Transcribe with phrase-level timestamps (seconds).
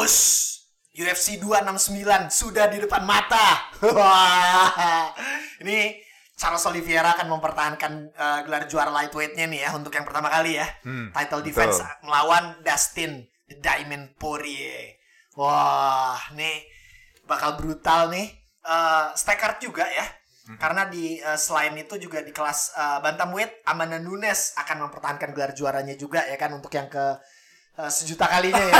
[0.00, 0.16] Us,
[0.96, 3.68] UFC 269 sudah di depan mata.
[5.62, 6.00] Ini
[6.32, 10.64] Charles Oliveira akan mempertahankan uh, gelar juara lightweightnya nih ya untuk yang pertama kali ya.
[10.80, 11.48] Hmm, Title betul.
[11.52, 14.96] defense melawan Dustin The Diamond Poirier.
[15.36, 16.64] Wah, nih
[17.28, 18.32] bakal brutal nih.
[18.64, 19.12] Uh,
[19.60, 20.06] juga ya.
[20.48, 20.56] Hmm.
[20.56, 25.52] Karena di uh, selain itu juga di kelas uh, bantamweight Amanda Nunes akan mempertahankan gelar
[25.52, 27.20] juaranya juga ya kan untuk yang ke
[27.78, 28.74] uh, sejuta kalinya ya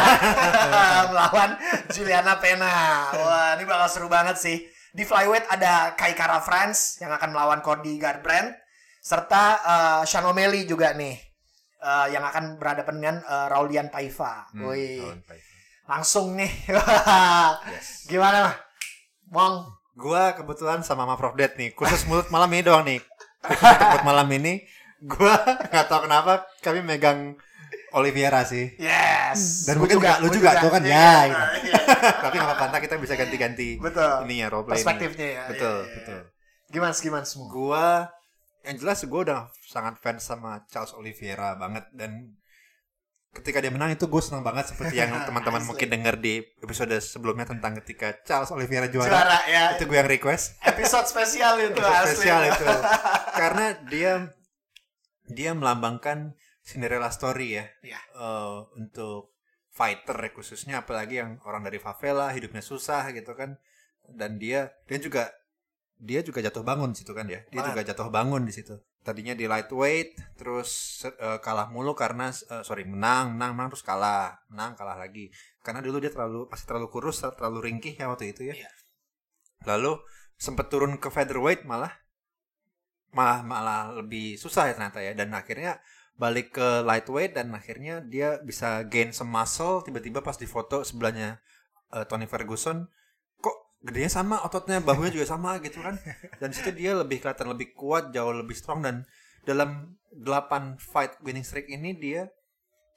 [1.13, 1.51] melawan
[1.93, 2.73] Juliana Pena.
[3.13, 4.67] Wah, ini bakal seru banget sih.
[4.93, 8.61] Di flyweight ada Kai Kara France yang akan melawan Cody Garbrandt
[9.03, 11.17] serta uh, Sean O'Malley juga nih
[11.83, 14.47] uh, yang akan berhadapan dengan uh, Raulian Paiva.
[14.55, 15.51] Hmm, Wih, Paiva.
[15.91, 16.53] langsung nih.
[17.73, 18.07] Yes.
[18.07, 18.53] Gimana,
[19.33, 19.81] Mong?
[19.93, 23.01] Gua kebetulan sama sama Prof Ded nih, khusus mulut malam ini doang nih.
[23.45, 24.65] Khusus mulut malam ini,
[25.05, 25.37] gua
[25.69, 27.37] nggak tahu kenapa kami megang
[27.93, 28.73] Oliveira sih.
[28.77, 29.65] Yes.
[29.69, 31.67] Dan Gua mungkin nggak, lu gua juga, tuh kan, Iya, ya, iya, gitu.
[31.69, 31.81] iya.
[32.25, 34.13] Tapi nggak apa-apa, kita bisa ganti-ganti Betul.
[34.29, 35.45] ininya role play Perspektifnya ya.
[35.49, 36.21] Betul, betul.
[36.73, 37.49] Gimana, gimana semua?
[37.53, 37.87] Gua
[38.63, 42.39] yang jelas gue udah sangat fans sama Charles Oliveira banget dan
[43.33, 47.49] ketika dia menang itu gue senang banget seperti yang teman-teman mungkin denger di episode sebelumnya
[47.49, 49.65] tentang ketika Charles Oliveira juara, Juara ya.
[49.75, 52.13] itu gue yang request Episode spesial itu Episode asli.
[52.15, 52.65] spesial itu
[53.41, 54.13] karena dia
[55.27, 57.67] dia melambangkan Cinderella story ya.
[57.83, 58.01] Iya.
[58.15, 59.35] Eh, untuk
[59.73, 63.59] fighter ya khususnya apalagi yang orang dari favela hidupnya susah gitu kan.
[64.07, 65.31] Dan dia dia juga
[66.03, 67.43] dia juga jatuh bangun di situ kan ya.
[67.51, 67.71] Dia Banget.
[67.75, 68.75] juga jatuh bangun di situ.
[69.03, 74.39] Tadinya di lightweight terus eh, kalah mulu karena eh, sorry menang menang menang terus kalah.
[74.51, 75.31] Menang kalah lagi.
[75.63, 78.55] Karena dulu dia terlalu pasti terlalu kurus terlalu ringkih ya waktu itu ya.
[78.55, 78.71] Iya.
[79.63, 79.95] lalu
[80.35, 81.95] sempat turun ke featherweight malah
[83.15, 85.15] malah malah lebih susah ya ternyata ya.
[85.15, 85.79] Dan akhirnya
[86.17, 91.41] balik ke lightweight dan akhirnya dia bisa gain some muscle tiba-tiba pas di foto sebelahnya
[91.93, 92.87] eh, Tony Ferguson
[93.41, 95.99] kok gedenya sama ototnya bahunya juga sama gitu kan.
[96.41, 99.09] Dan situ dia lebih kelihatan lebih kuat jauh lebih strong dan
[99.43, 102.31] dalam 8 fight winning streak ini dia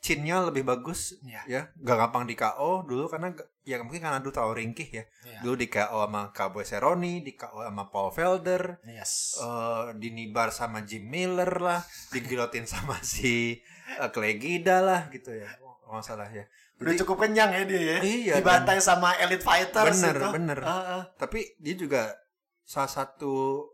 [0.05, 1.41] chinnya lebih bagus Iya.
[1.49, 5.39] ya gak gampang di KO dulu karena ya mungkin karena dulu terlalu ringkih ya Iya.
[5.41, 9.41] dulu di KO sama Cowboy Cerrone di KO sama Paul Felder Yes.
[9.41, 13.57] eh dinibar sama Jim Miller lah, digilotin sama si
[13.97, 15.49] eh, Clay Guida lah gitu ya.
[15.85, 16.45] Oh, nggak salah ya.
[16.75, 17.97] Udah Jadi- cukup kenyang ya dia ya.
[18.01, 20.27] Iya, Dibantai sama elite fighters Bener, itu.
[20.29, 20.59] bener.
[20.61, 21.03] Ah, ah.
[21.15, 22.13] Tapi dia juga
[22.61, 23.65] salah satu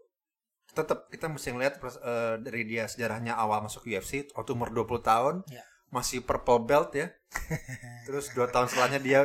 [0.72, 5.36] tetap kita mesti ngeliat eh, dari dia sejarahnya awal masuk UFC waktu umur 20 tahun
[5.48, 5.64] Iya.
[5.92, 7.12] Masih purple belt ya.
[8.08, 9.20] Terus dua tahun setelahnya dia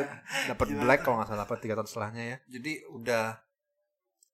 [0.46, 2.36] dapat black kalau nggak salah apa tiga tahun setelahnya ya.
[2.50, 3.38] Jadi udah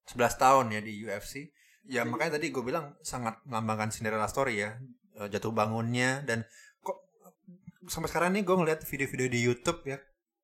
[0.03, 1.47] 11 tahun ya di UFC.
[1.87, 4.75] Ya makanya tadi gue bilang sangat melambangkan Cinderella story ya.
[5.19, 6.43] Eh, Jatuh bangunnya dan
[6.79, 7.07] kok
[7.87, 9.99] sampai sekarang nih gue ngeliat video-video di YouTube ya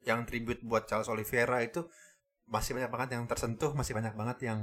[0.07, 1.83] yang tribute buat Charles Oliveira itu
[2.47, 4.59] masih banyak banget yang tersentuh, masih banyak banget yang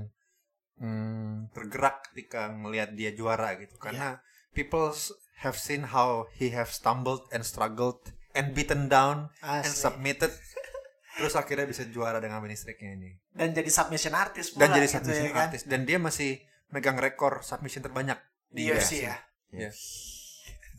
[0.80, 3.76] hmm, tergerak ketika ngelihat dia juara gitu.
[3.76, 4.18] Karena
[4.52, 8.00] people s- have seen how he have stumbled and struggled
[8.32, 9.76] and beaten down and Asli.
[9.90, 10.32] submitted.
[11.16, 13.16] Terus akhirnya bisa juara dengan winning streak-nya ini.
[13.32, 15.44] Dan jadi submission artist Dan jadi gitu submission ya kan.
[15.48, 18.20] artist dan dia masih megang rekor submission terbanyak
[18.52, 19.16] Di UFC ya.
[19.48, 19.72] Iya.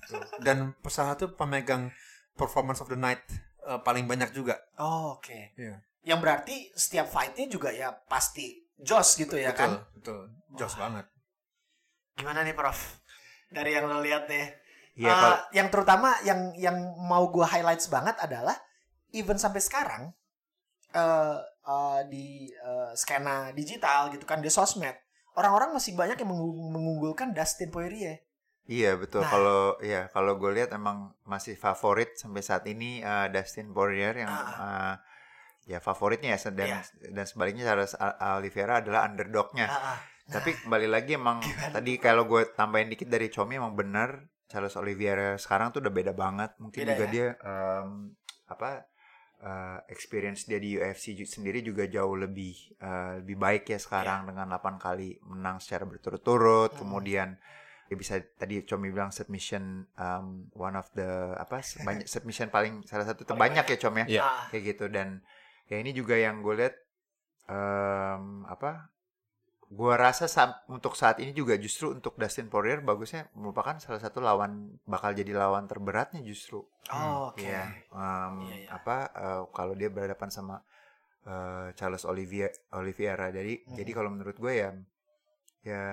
[0.07, 0.22] Tuh.
[0.40, 1.89] Dan salah satu pemegang
[2.38, 3.25] performance of the night
[3.66, 4.62] eh, paling banyak juga.
[4.78, 5.57] Oh, oke.
[5.57, 5.81] Iya.
[6.06, 9.72] Yang berarti setiap fightnya juga ya pasti jos gitu ya betul, kan.
[9.97, 10.22] betul.
[10.53, 11.06] Jos banget.
[12.13, 12.78] Gimana nih Prof?
[13.47, 14.46] Dari yang lo lihat nih.
[14.97, 18.58] Iya, Eh, kalau yang terutama yang yang mau gue highlights banget adalah
[19.13, 20.03] even sampai sekarang
[20.91, 24.96] eh eh, di eh, skena digital gitu kan di sosmed
[25.38, 28.25] orang-orang masih banyak yang mengung- mengunggulkan Dustin Poirier.
[28.68, 29.22] Iya betul.
[29.24, 29.31] Nah.
[29.31, 34.34] Kalau ya kalau gue lihat emang masih favorit sampai saat ini uh, Dustin Poirier yang
[34.34, 34.97] uh,
[35.69, 36.80] ya favoritnya ya dan Iya.
[37.13, 37.94] dan sebaliknya Charles
[38.40, 39.68] Oliveira adalah underdognya.
[39.69, 40.00] Ah, ah.
[40.27, 41.39] Tapi kembali lagi emang
[41.75, 46.13] tadi kalau gue tambahin dikit dari Chomi emang benar Charles Oliveira sekarang tuh udah beda
[46.15, 46.56] banget.
[46.59, 47.12] Mungkin Beda juga ya?
[47.12, 48.15] dia em,
[48.47, 48.88] apa
[49.44, 54.47] eh, experience dia di UFC sendiri juga jauh lebih eh, lebih baik ya sekarang dengan
[54.56, 56.75] 8 kali menang secara berturut-turut.
[56.75, 56.80] Hmm.
[56.80, 57.30] Kemudian
[57.88, 63.07] dia bisa tadi Chomi bilang submission um, one of the apa banyak submission paling salah
[63.07, 64.21] satu terbanyak ya Com ya Iya.
[64.27, 65.23] Ah, kayak gitu dan
[65.71, 66.75] ya ini juga yang gue lihat
[67.47, 68.91] em, apa
[69.68, 74.19] gue rasa sa- untuk saat ini juga justru untuk Dustin Poirier bagusnya merupakan salah satu
[74.19, 77.44] lawan bakal jadi lawan terberatnya justru oh, oke.
[77.44, 78.68] Iya, em, Iya, iya.
[78.72, 80.56] apa eh, kalau dia berhadapan sama
[81.22, 83.75] eh, Charles Olivier Oliveira jadi Mhm.
[83.75, 84.72] jadi kalau menurut gue ya
[85.64, 85.84] ya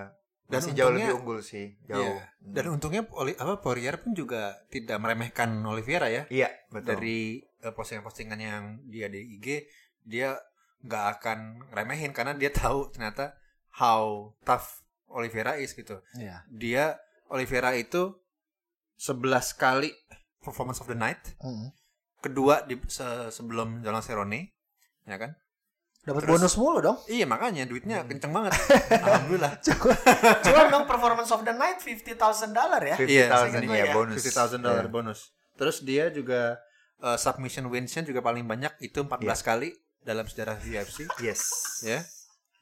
[0.44, 2.05] Dan Masih jauh lebih unggul sih, jauh.
[2.05, 2.29] Iya.
[2.38, 6.29] Dan untungnya Oli- apa Poirier pun juga tidak meremehkan Oliveira ya.
[6.29, 6.94] Iya, betul.
[6.94, 9.65] Dari eh, postingan-postingan yang dia di IG,
[10.05, 10.37] dia
[10.85, 11.38] nggak akan
[11.73, 13.32] remehin karena dia tahu ternyata
[13.75, 15.99] how tough Oliveira is gitu.
[16.15, 16.43] Iya.
[16.49, 16.85] Dia
[17.29, 18.15] Oliveira itu
[18.97, 19.19] 11
[19.55, 19.91] kali
[20.38, 21.73] performance of the night, Mm.
[22.21, 24.53] kedua di se- sebelum Jalan Cerrone,
[25.03, 25.35] ya kan?
[26.05, 26.99] Dapat Terus- bonus mulu dong.
[27.09, 28.53] Iya makanya duitnya kenceng banget.
[29.09, 29.56] Alhamdulillah.
[30.44, 32.93] Cuma dong performance of the night 50.000 dollar ya.
[32.94, 33.94] 50,000 Iya, segitu ya, ya.
[33.97, 34.15] bonus.
[34.21, 34.93] 50.000 dollar Iya.
[34.93, 35.21] bonus.
[35.56, 36.61] Terus dia juga
[37.00, 39.35] uh, submission winsnya juga paling banyak itu 14 Iya.
[39.43, 39.69] kali
[40.05, 41.41] dalam sejarah UFC Yes.
[41.81, 42.05] ya.
[42.05, 42.13] The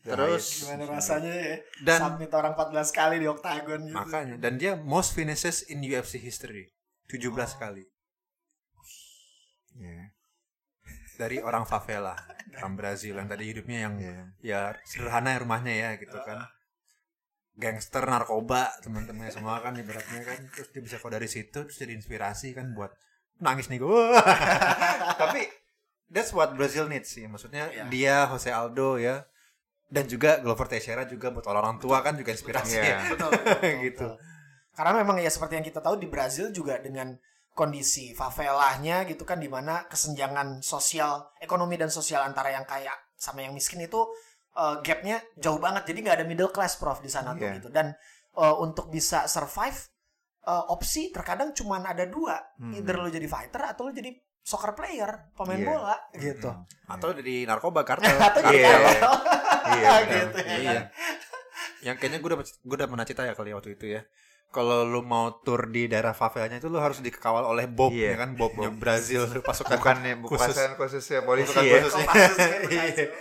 [0.02, 0.66] Terus highest.
[0.66, 1.54] Gimana rasanya ya?
[1.80, 3.94] Dan- Submit orang 14 kali di oktagon gitu.
[3.94, 6.66] makanya dan dia most finishes in UFC history
[7.06, 7.46] 17 Oh.
[7.56, 7.84] kali
[9.74, 10.12] Iya.
[11.14, 12.18] dari orang favela
[12.52, 14.22] orang Brazil yang tadi hidupnya yang Iya.
[14.42, 16.44] ya sederhana ya rumahnya ya gitu kan
[17.54, 21.92] gangster narkoba teman-temannya semua kan ibaratnya kan terus dia bisa kok dari situ terus jadi
[21.94, 22.90] inspirasi kan buat
[23.38, 24.02] nangis nih gue
[25.20, 25.46] tapi
[26.08, 27.84] that's what Brazil needs sih maksudnya Iya.
[27.86, 29.24] dia Jose Aldo ya
[29.92, 32.84] dan juga Glover Teixeira juga buat orang tua kan juga inspirasi Iya.
[32.88, 34.06] ya Betul, betul, betul, Gitu.
[34.08, 34.12] betul.
[34.72, 37.12] Karena memang ya seperti yang kita tahu di Brazil juga dengan
[37.52, 43.44] kondisi favelahnya gitu kan di mana kesenjangan sosial, ekonomi dan sosial antara yang kaya sama
[43.44, 44.00] yang miskin itu
[44.52, 45.84] eh, gapnya jauh banget.
[45.84, 47.60] Jadi nggak ada middle class prof di sana tuh Iya.
[47.60, 47.68] gitu.
[47.68, 47.92] Dan
[48.32, 49.76] eh, untuk bisa survive
[50.42, 52.72] eh, opsi terkadang cuma ada dua, Hmm.
[52.72, 54.08] either lo jadi fighter atau lo jadi
[54.42, 55.68] soccer player, pemain Iya.
[55.68, 56.50] bola gitu.
[56.84, 58.72] atau jadi narkoba kartel atau jadi Iya.
[58.74, 59.12] kartel.
[59.64, 60.56] Iya, gitu ya.
[60.58, 60.80] iya
[61.86, 64.02] yang kayaknya gue udah gue udah pernah cerita ya kali waktu itu ya
[64.48, 68.12] kalau lu mau tur di daerah favelanya itu lu harus dikawal oleh Bob Iya.
[68.12, 69.96] ya kan Bobnya Brazil pasukan bukan
[70.28, 70.56] khusus.
[70.76, 71.72] khususnya polisi Bukan ya.
[71.80, 72.04] Brazil?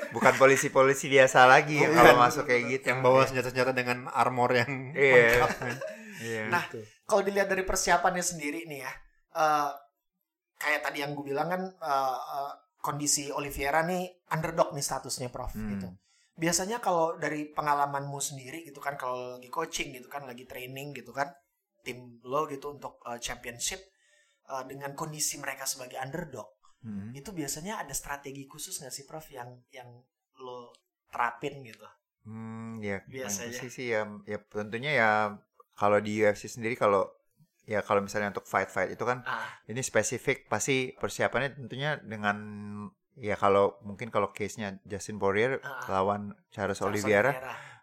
[0.15, 2.85] Bukan polisi-polisi biasa lagi ya kalau masuk kayak gitu.
[2.91, 5.39] yang bawa senjata-senjata dengan armor yang Iya.
[5.39, 5.49] lengkap.
[6.21, 6.43] Iya.
[6.51, 6.63] Nah,
[7.01, 8.91] kalau dilihat dari persiapannya sendiri nih ya,
[9.33, 9.69] eh,
[10.57, 15.55] kayak tadi yang gue bilang kan eh, eh, kondisi Oliveira nih underdog nih statusnya, Prof.
[15.55, 15.69] Hmm.
[15.71, 15.87] Gitu.
[16.41, 21.11] Biasanya kalau dari pengalamanmu sendiri gitu kan, kalau lagi coaching gitu kan, lagi training gitu
[21.13, 21.29] kan,
[21.85, 23.81] tim lo gitu untuk eh, championship
[24.49, 26.49] eh, dengan kondisi mereka sebagai underdog,
[26.81, 27.13] Hmm.
[27.13, 29.89] itu biasanya ada strategi khusus nggak sih, Prof, yang yang
[30.41, 30.73] lo
[31.13, 31.85] terapin gitu?
[32.25, 33.53] Hmm, ya Biasanya.
[33.53, 35.09] sih sih ya, ya tentunya ya
[35.77, 37.05] kalau di UFC sendiri kalau
[37.69, 42.37] ya kalau misalnya untuk fight fight itu kan Ah, ini spesifik pasti persiapannya tentunya dengan
[43.21, 45.85] ya kalau mungkin kalau case-nya Justin Poirier Ah.
[45.87, 47.31] lawan Charles Charles Oliveira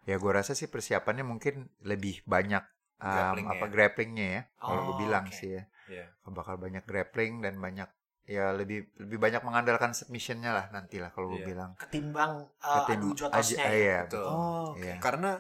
[0.03, 2.65] ya gue rasa sih persiapannya mungkin lebih banyak
[2.99, 3.71] um, Grappling apa ya.
[3.71, 5.33] grapplingnya ya kalau Oh, gue bilang oke.
[5.33, 6.05] sih ya Iya.
[6.27, 7.87] bakal banyak grappling dan banyak
[8.25, 11.49] ya lebih lebih banyak mengandalkan submissionnya lah nanti lah kalau gue Iya.
[11.49, 13.99] bilang Ketimbang eh, Ketim- adu jotosnya aja- ya?
[14.05, 14.27] Betul.
[14.27, 14.83] Oh, oke.
[14.83, 14.95] Iya.
[14.99, 15.31] karena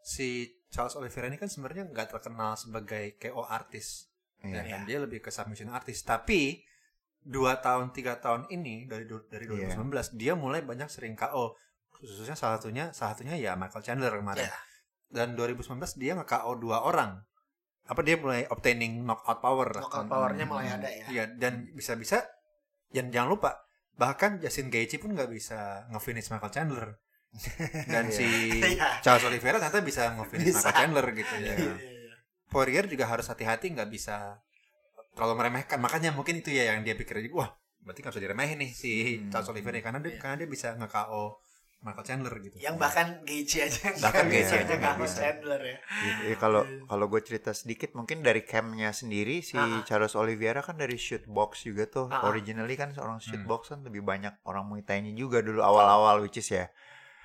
[0.00, 0.28] si
[0.68, 4.06] Charles Oliveira ini kan sebenarnya nggak terkenal sebagai KO artis
[4.38, 4.52] Iya.
[4.58, 6.62] ya kan dia lebih ke submission artis tapi
[7.20, 9.76] dua tahun tiga tahun ini dari dari Iya.
[9.76, 11.52] 2019 dia mulai banyak sering KO
[11.92, 14.56] khususnya salah satunya salah satunya ya Michael Chandler kemarin Iya.
[15.12, 17.20] dan 2019 dia nge KO dua orang
[17.84, 19.82] apa dia mulai obtaining knockout power lah.
[19.82, 21.04] Knockout powernya mulai ada ya.
[21.10, 22.22] Iya dan bisa-bisa
[22.88, 23.50] dan jangan lupa
[23.94, 26.86] bahkan Justin Gaethje pun nggak bisa nge-finish Michael Chandler
[27.92, 28.16] dan Iya.
[28.16, 28.26] si
[28.78, 29.02] Iya.
[29.02, 30.56] Charles Oliveira ternyata bisa nge-finish.
[30.56, 31.52] Michael Chandler gitu ya.
[31.52, 32.14] Iya, iya.
[32.48, 34.40] Poirier juga harus hati-hati nggak bisa
[35.20, 38.72] terlalu meremehkan makanya mungkin itu ya yang dia pikir wah berarti nggak bisa diremehin nih
[38.72, 39.28] si Hmm.
[39.28, 40.18] Charles Oliveira karena dia Iya.
[40.18, 41.24] karena dia bisa nge-KO
[41.80, 45.16] Michael Chandler gitu Yang bahkan Gaethje aja Bahkan Gaethje aja nggak bisa.
[45.18, 45.78] Chandler ya.
[45.80, 49.80] Ya, ya, kalau kalau gue cerita sedikit mungkin dari campnya sendiri si Ah.
[49.82, 52.24] Charles Oliveira kan dari shoot box juga tuh Ah.
[52.26, 53.48] originally kan seorang shoot Hmm.
[53.48, 56.68] box kan lebih banyak orang Muay Thai-nya juga dulu awal-awal which is ya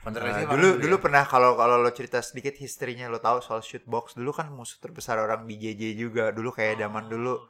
[0.02, 0.80] Uh, orang dulu ya.
[0.80, 4.48] dulu pernah kalau kalau lo cerita sedikit historinya lo tahu soal shoot box dulu kan
[4.48, 7.42] musuh terbesar orang BJJ juga dulu kayak zaman dulu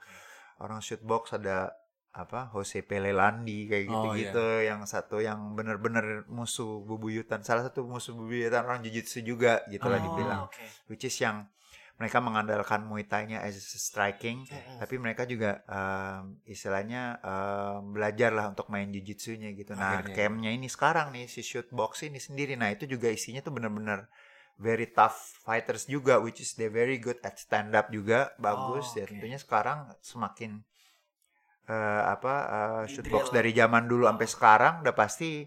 [0.58, 1.74] orang shoot box ada
[2.12, 8.16] apa Jose Pelelandi kayak Oh, gitu-gitu yang satu yang bener-bener musuh bubuyutan salah satu musuh
[8.16, 10.06] bubuyutan orang jujitsu juga gitu lah Oh.
[10.06, 10.64] dibilang Oke.
[10.88, 11.44] which is yang
[11.96, 14.44] mereka mengandalkan Muay Thai-nya as striking
[14.80, 19.76] tapi mereka juga um, istilahnya um, belajar lah untuk main jujitsunya gitu.
[19.76, 20.12] Nah, Akhirnya.
[20.14, 22.56] campnya ini sekarang nih si shoot box ini sendiri.
[22.56, 24.12] Nah, itu juga isinya tuh bener-bener
[24.58, 28.96] very tough fighters juga which is they very good at stand up juga bagus Oh,
[28.96, 29.12] ya oke.
[29.12, 30.64] tentunya sekarang semakin
[31.66, 33.16] eh, apa uh, Di shoot drill.
[33.18, 35.44] box dari zaman dulu sampai sekarang udah pasti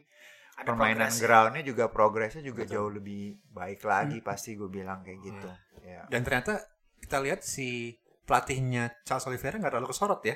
[0.55, 1.19] Ada permainan ya.
[1.21, 2.75] groundnya juga progresnya juga Betul.
[2.75, 5.49] jauh lebih baik lagi pasti gue bilang kayak gitu
[5.81, 6.59] ya dan ternyata
[6.99, 7.95] kita lihat si
[8.27, 10.35] pelatihnya Charles Oliveira nggak terlalu kesorot ya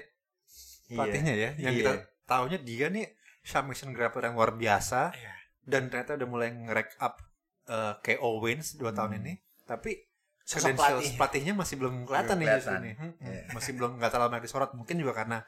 [0.87, 0.95] Iya.
[0.95, 1.81] pelatihnya ya yang Iya.
[1.83, 1.93] kita
[2.25, 3.07] taunya dia nih
[3.43, 5.33] submission grappler yang luar biasa Iya.
[5.67, 7.19] dan ternyata udah mulai nge-rack up
[7.67, 9.21] uh, KO wins dua tahun Hmm.
[9.23, 9.95] ini tapi
[10.43, 11.15] Sosok pelatih.
[11.15, 12.95] pelatihnya masih belum kelihatan nih justru nih.
[12.99, 13.23] Hmm, hmm.
[13.23, 13.43] Iya.
[13.55, 14.71] Masih belum nggak terlalu banyak disorot.
[14.75, 15.39] Mungkin juga karena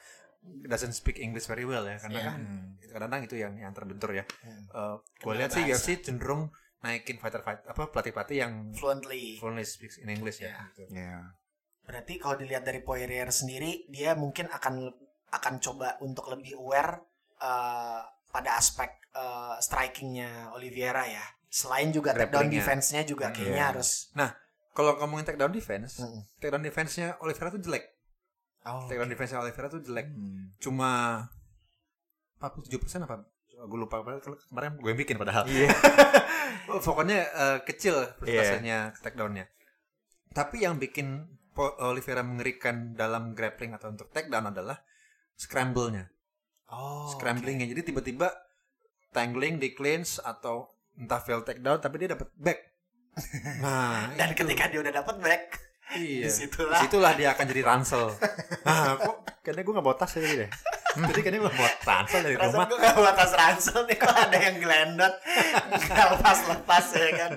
[0.65, 2.27] doesn't speak English very well ya karena Iya.
[2.31, 2.41] kan
[2.79, 4.23] itu kadang-kadang itu yang yang terbentur ya.
[4.41, 4.65] Hmm.
[4.71, 5.63] Eh, gue lihat sih.
[5.63, 9.35] UFC cenderung naikin fighter fight apa pelatih-pelatih yang Fluently.
[9.35, 10.53] fluently speaks in English ya.
[10.53, 10.61] Iya.
[10.71, 10.83] gitu.
[10.93, 11.19] Iya.
[11.83, 14.89] Berarti kalau dilihat dari Poirier sendiri, dia mungkin akan
[15.29, 17.03] akan coba untuk lebih aware
[17.37, 21.25] eh, pada aspek eh, strikingnya Oliveira ya.
[21.55, 23.71] Selain juga takedown defense-nya juga Hmm, kayaknya iya.
[23.71, 24.11] harus.
[24.75, 26.27] Kalau ngomongin takedown defense, Mm-mm.
[26.43, 27.85] takedown defense-nya Oliveira tuh jelek.
[28.67, 30.11] Oh, Takedown defense-nya Oliveira tuh jelek.
[30.11, 30.51] Hmm.
[30.59, 30.91] Cuma
[32.43, 33.23] 47% apa?
[33.71, 34.03] Gue lupa
[34.51, 35.47] kemarin gue yang bikin padahal.
[35.47, 35.71] Iya.
[36.87, 39.47] Pokoknya eh, kecil persentasenya takedown-nya.
[40.35, 41.23] Tapi yang bikin
[41.55, 44.83] Oliveira mengerikan dalam grappling atau untuk takedown adalah
[45.39, 46.11] scramble-nya.
[46.75, 47.71] Oh, Scrambling-nya.
[47.71, 48.35] Jadi tiba-tiba
[49.15, 52.59] tangling di clinch atau entah fail takedown tapi dia dapat back.
[53.63, 54.11] Nah.
[54.19, 54.43] Dan itu.
[54.43, 55.43] ketika dia udah dapat back,
[55.95, 56.25] iya.
[56.27, 56.83] di situlah.
[56.83, 58.05] Di situlah dia akan jadi ransel.
[58.67, 60.51] Nah, kok kayaknya gue gak bawa tas tadi deh.
[60.95, 62.67] Jadi kayaknya gue bawa ransel dari Perasaan rumah.
[62.67, 65.15] gue gak bawa tas ransel nih kok ada yang gelendot
[65.85, 67.33] Gak lepas-lepas ya kan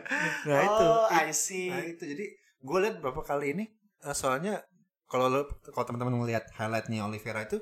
[0.47, 0.85] Nah, itu.
[0.87, 3.65] Oh I see Nah, itu jadi gue lihat beberapa kali ini
[4.01, 4.61] eh, soalnya
[5.05, 5.41] kalau lo
[5.73, 7.59] kalau teman-teman melihat highlightnya Oliveira itu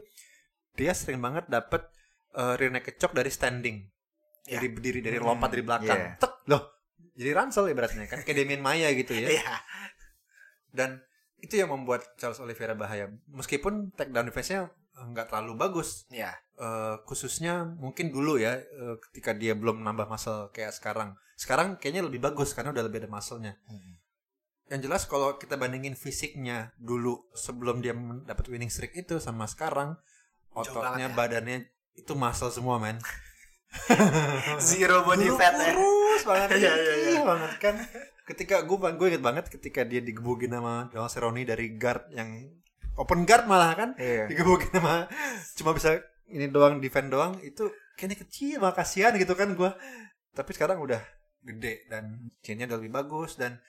[0.75, 1.87] dia sering banget dapet
[2.35, 3.87] uh, rear naked choke dari standing.
[4.45, 4.61] Ya.
[4.61, 5.97] Dari berdiri dari Hmm, lompat dari belakang.
[5.97, 6.17] iya.
[6.17, 6.63] Tek, loh.
[7.15, 9.29] Jadi ransel ibaratnya kan kayak Demian Maya gitu ya.
[9.35, 9.55] Iya
[10.69, 10.99] Dan
[11.39, 13.07] itu yang membuat Charles Oliveira bahaya.
[13.27, 16.05] Meskipun takedown defense-nya eh, nggak terlalu bagus.
[16.09, 21.19] Iya Eh, khususnya mungkin dulu ya eh, ketika dia belum nambah muscle kayak sekarang.
[21.35, 23.59] Sekarang kayaknya lebih bagus karena udah lebih ada muscle-nya.
[24.65, 27.91] Yang jelas kalau kita bandingin fisiknya dulu sebelum dia
[28.23, 29.99] dapat winning streak itu sama sekarang
[30.51, 31.13] ototnya ya.
[31.13, 32.95] badannya itu muscle semua men.
[34.59, 37.09] Zero body Dulu fat ya kurus banget Iya, iya, iya.
[37.11, 37.75] Iya banget kan.
[38.25, 42.49] Ketika gue gue inget banget ketika dia digebukin sama Donald Cerrone dari guard yang
[42.95, 44.25] open guard malah kan Iya.
[44.25, 45.05] digebukin sama
[45.53, 49.69] cuma bisa ini doang defend doang itu kayaknya kecil mah kasihan gitu kan gue
[50.31, 50.99] tapi sekarang udah
[51.45, 53.61] gede dan chinnya udah lebih bagus dan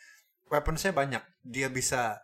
[0.49, 2.23] weaponsnya banyak dia bisa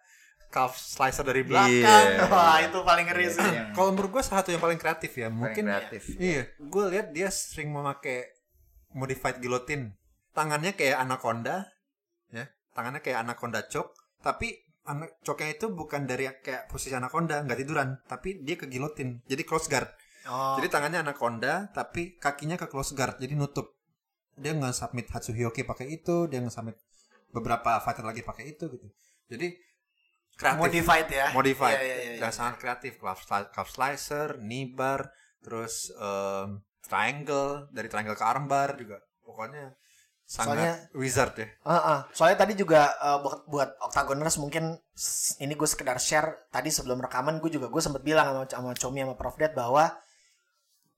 [0.53, 1.73] calf slicer dari belakang.
[1.81, 2.29] Iya.
[2.33, 3.49] Wah itu paling ngeri Iya, sih.
[3.49, 3.63] Iya.
[3.73, 6.03] kalau menurut gue salah satu yang paling kreatif ya Paling mungkin kreatif.
[6.21, 6.43] iya.
[6.53, 8.29] gue lihat dia sering memakai
[8.93, 9.97] modified guillotine.
[10.31, 11.73] Tangannya kayak anaconda
[12.29, 12.45] ya.
[12.71, 18.03] Tangannya kayak anaconda choke tapi anak choke-nya itu bukan dari kayak posisi anaconda nggak tiduran
[18.05, 19.89] tapi dia ke guillotine jadi close guard.
[20.25, 20.55] Oh.
[20.55, 23.75] Jadi tangannya anaconda tapi kakinya ke close guard jadi nutup.
[24.35, 26.77] Dia nggak submit Hatsuhioki pakai itu dia nggak submit
[27.31, 28.87] beberapa fighter lagi pakai itu gitu.
[29.29, 29.57] Jadi
[30.43, 30.59] kreatif.
[30.59, 31.27] Modified ya.
[31.31, 31.79] Modified.
[31.79, 32.21] Iya, iya, iya.
[32.21, 32.99] dan sangat kreatif.
[32.99, 35.07] Sli- calf slicer knee bar
[35.39, 38.99] terus em, triangle dari triangle ke armbar juga.
[39.23, 39.79] Pokoknya
[40.23, 41.47] sangat Soalnya- wizard ya.
[41.47, 41.99] Heeh.
[42.11, 44.75] Soalnya tadi juga eh, buat buat Octagoners mungkin
[45.39, 46.51] ini gue sekedar share.
[46.51, 49.95] Tadi sebelum rekaman gue juga gue sempet bilang sama sama Comi sama Prof Dad bahwa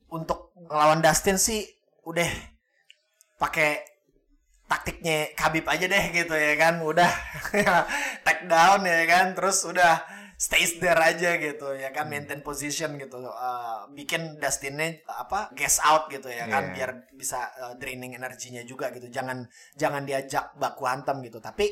[0.08, 1.66] untuk ngelawan Dustin sih
[2.04, 2.28] udah
[3.36, 3.82] pakai
[4.64, 7.10] taktiknya Khabib aja deh gitu ya kan udah
[8.26, 10.00] take down ya kan terus udah
[10.34, 13.22] stays there aja gitu ya kan maintain position gitu.
[13.22, 16.74] Eh, bikin Dustinnya apa gas out gitu ya kan Iya.
[16.74, 19.06] biar bisa eh, draining energinya juga gitu.
[19.08, 19.46] Jangan
[19.78, 21.38] jangan diajak baku hantam gitu.
[21.38, 21.70] Tapi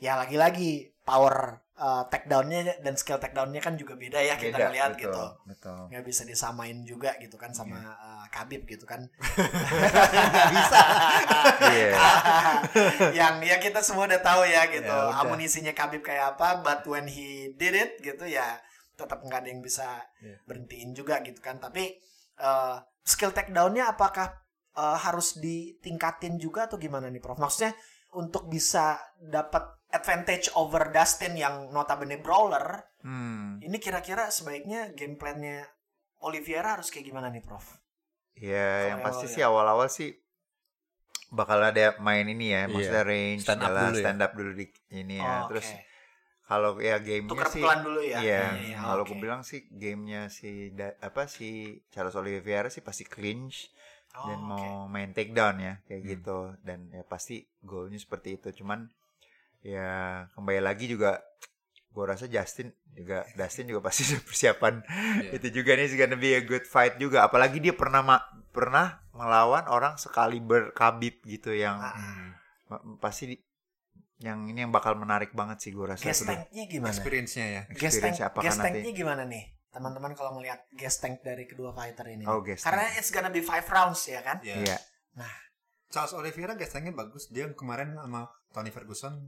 [0.00, 4.90] ya lagi-lagi power eh, takedownnya dan skill takedownnya kan juga beda ya kita Beda, ngeliat
[4.92, 5.80] betul, gitu Betul.
[5.88, 9.00] nggak bisa disamain juga gitu kan sama eh, Khabib gitu kan
[10.52, 10.80] bisa
[11.60, 11.92] Iya.
[13.18, 15.24] yang ya kita semua udah tahu ya gitu Ya, udah.
[15.24, 18.60] amunisinya Khabib kayak apa but when he did it gitu ya
[18.94, 20.36] tetap nggak ada yang bisa Iya.
[20.44, 21.96] berhentiin juga gitu kan tapi
[22.36, 24.28] eh, skill takedownnya apakah
[24.72, 27.72] eh, harus ditingkatin juga atau gimana nih Prof maksudnya
[28.12, 33.56] untuk bisa dapat advantage over Dustin yang notabene brawler Hmm.
[33.58, 35.64] ini kira-kira sebaiknya game plan-nya
[36.20, 37.80] Oliveira harus kayak gimana nih Prof
[38.36, 39.32] Ya, yang pasti ya.
[39.32, 40.16] sih awal-awal sih
[41.30, 42.68] bakal ada main ini ya, Iya.
[42.68, 44.02] maksudnya range, Stand up adalah dulu ya.
[44.02, 45.30] stand up dulu di ini ya.
[45.30, 45.66] Oh, Terus
[46.42, 49.06] kalau ya gamenya tukar sih, dulu ya iya, Iya, kalau oke.
[49.06, 51.48] aku bilang sih gamenya si da- apa si
[51.88, 53.70] Charles Oliveira sih pasti clinch
[54.10, 54.48] Oh, dan oke.
[54.50, 56.10] mau main takedown ya kayak Hmm.
[56.10, 58.50] gitu dan ya pasti goalnya seperti itu.
[58.52, 58.90] Cuman
[59.60, 61.20] ya kembali lagi juga
[61.90, 64.82] gue rasa Justin juga Dustin juga pasti persiapan
[65.20, 65.30] Iya.
[65.36, 67.26] itu juga nih gonna be a good fight juga.
[67.26, 71.78] Apalagi dia pernah ma- pernah melawan orang sekali berkabib gitu yang
[72.66, 73.42] ma- pasti di-
[74.20, 76.92] yang ini yang bakal menarik banget sih gue rasa gas tanknya gimana?
[76.92, 77.62] Experience-nya ya.
[77.72, 79.44] Gas tank experience apakah gas nanti tanknya gimana nih?
[79.70, 82.26] Teman-teman kalau ngelihat gas tank dari kedua fighter ini.
[82.26, 82.98] Oh, gas karena tank.
[83.00, 84.38] it's gonna be five rounds ya kan?
[84.42, 84.56] Iya.
[84.62, 84.78] iya
[85.90, 87.26] Charles Oliveira gestangnya bagus.
[87.28, 89.18] Dia kemarin sama Tony Ferguson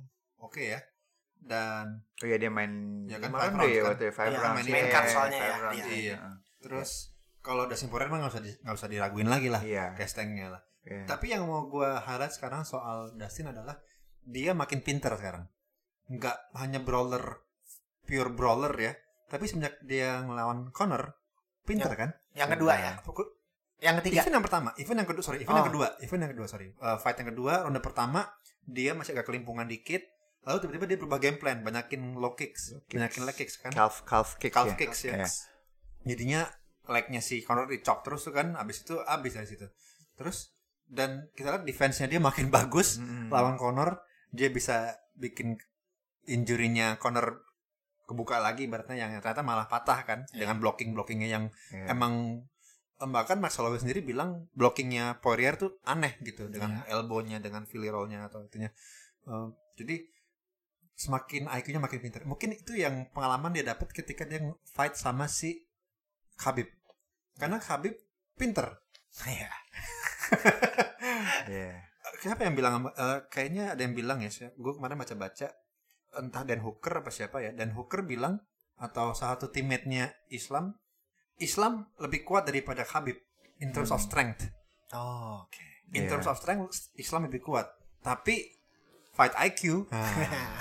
[0.42, 0.80] oke ya
[1.40, 4.56] dan Oh iya dia main Ya kan, round ya rounds waktu five Iya, rounds.
[4.56, 5.96] main Iya, main card soalnya five ya, rounds, iya.
[5.96, 6.16] iya.
[6.60, 6.90] terus
[7.40, 9.86] kalau Dustin Poirier mah nggak usah di- nggak usah diraguin lagi lah Iya.
[9.94, 11.06] castengnya lah Iya.
[11.08, 13.78] tapi yang mau gue highlight sekarang soal Dustin adalah
[14.20, 15.46] dia makin pinter sekarang
[16.08, 17.42] nggak hanya brawler
[18.02, 18.92] pure brawler ya
[19.26, 21.18] tapi semenjak dia ngelawan Conor
[21.62, 22.92] pinter kan Yang kedua ya.
[23.00, 23.38] Pokok-
[23.78, 24.22] Yang ketiga.
[24.22, 25.58] Event yang pertama, event yang kedua, sorry, event Oh.
[25.58, 28.30] yang kedua, event yang kedua, sorry, Uh, fight yang kedua, ronde pertama
[28.62, 30.06] dia masih agak kelimpungan dikit,
[30.42, 34.34] lalu tiba-tiba dia berubah game plan, banyakin low kicks, banyakin leg kicks kan, Calf calf
[34.36, 34.76] kick calf ya.
[34.76, 35.28] kicks ya, Iya.
[36.04, 36.40] jadinya
[36.84, 39.66] legnya si Conor dicok terus tuh kan, abis itu abis dari situ,
[40.12, 40.50] terus
[40.84, 43.28] dan kita lihat defense-nya dia makin bagus Mm-mm.
[43.28, 45.54] lawan Conor, dia bisa bikin
[46.24, 47.42] injurinya Conor
[48.02, 51.86] kebuka lagi, ibaratnya yang ternyata malah patah kan, dengan blocking blockingnya yang Iya.
[51.88, 52.44] emang
[52.98, 57.88] em, bahkan Max Holloway sendiri bilang blockingnya Poirier tuh aneh gitu dengan elbownya dengan Philly
[57.88, 58.70] roll-nya atau itunya
[59.22, 60.02] Eh, jadi
[61.02, 64.38] semakin IQ-nya makin pintar mungkin itu yang pengalaman dia dapat ketika dia
[64.70, 65.66] fight sama si
[66.38, 66.70] Khabib
[67.36, 67.98] karena Khabib
[68.38, 68.78] pinter
[69.26, 69.50] Iya.
[71.50, 71.74] Iya.
[72.22, 75.48] siapa yang bilang eh, kayaknya ada yang bilang ya gue kemarin baca baca
[76.16, 78.38] entah Dan Hooker apa siapa ya Dan Hooker bilang
[78.78, 80.78] atau salah satu teammate-nya Islam
[81.36, 83.18] Islam lebih kuat daripada Khabib
[83.58, 84.48] in terms of strength
[84.92, 85.60] Oh, oke.
[85.96, 86.16] in Iya.
[86.16, 87.66] terms of strength Islam lebih kuat
[88.00, 88.61] tapi
[89.12, 89.86] fight IQ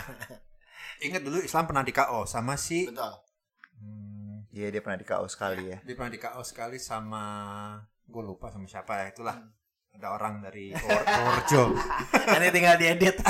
[1.06, 3.14] ingat dulu Islam pernah di KO sama si Betul.
[3.78, 5.78] hmm, Iya dia pernah di KO sekali ya.
[5.80, 7.24] dia pernah di KO sekali sama
[8.04, 9.38] gue lupa sama siapa ya itulah
[9.92, 10.00] Hmm.
[10.00, 11.76] ada orang dari Pur- Purworejo
[12.32, 13.20] Nanti tinggal diedit.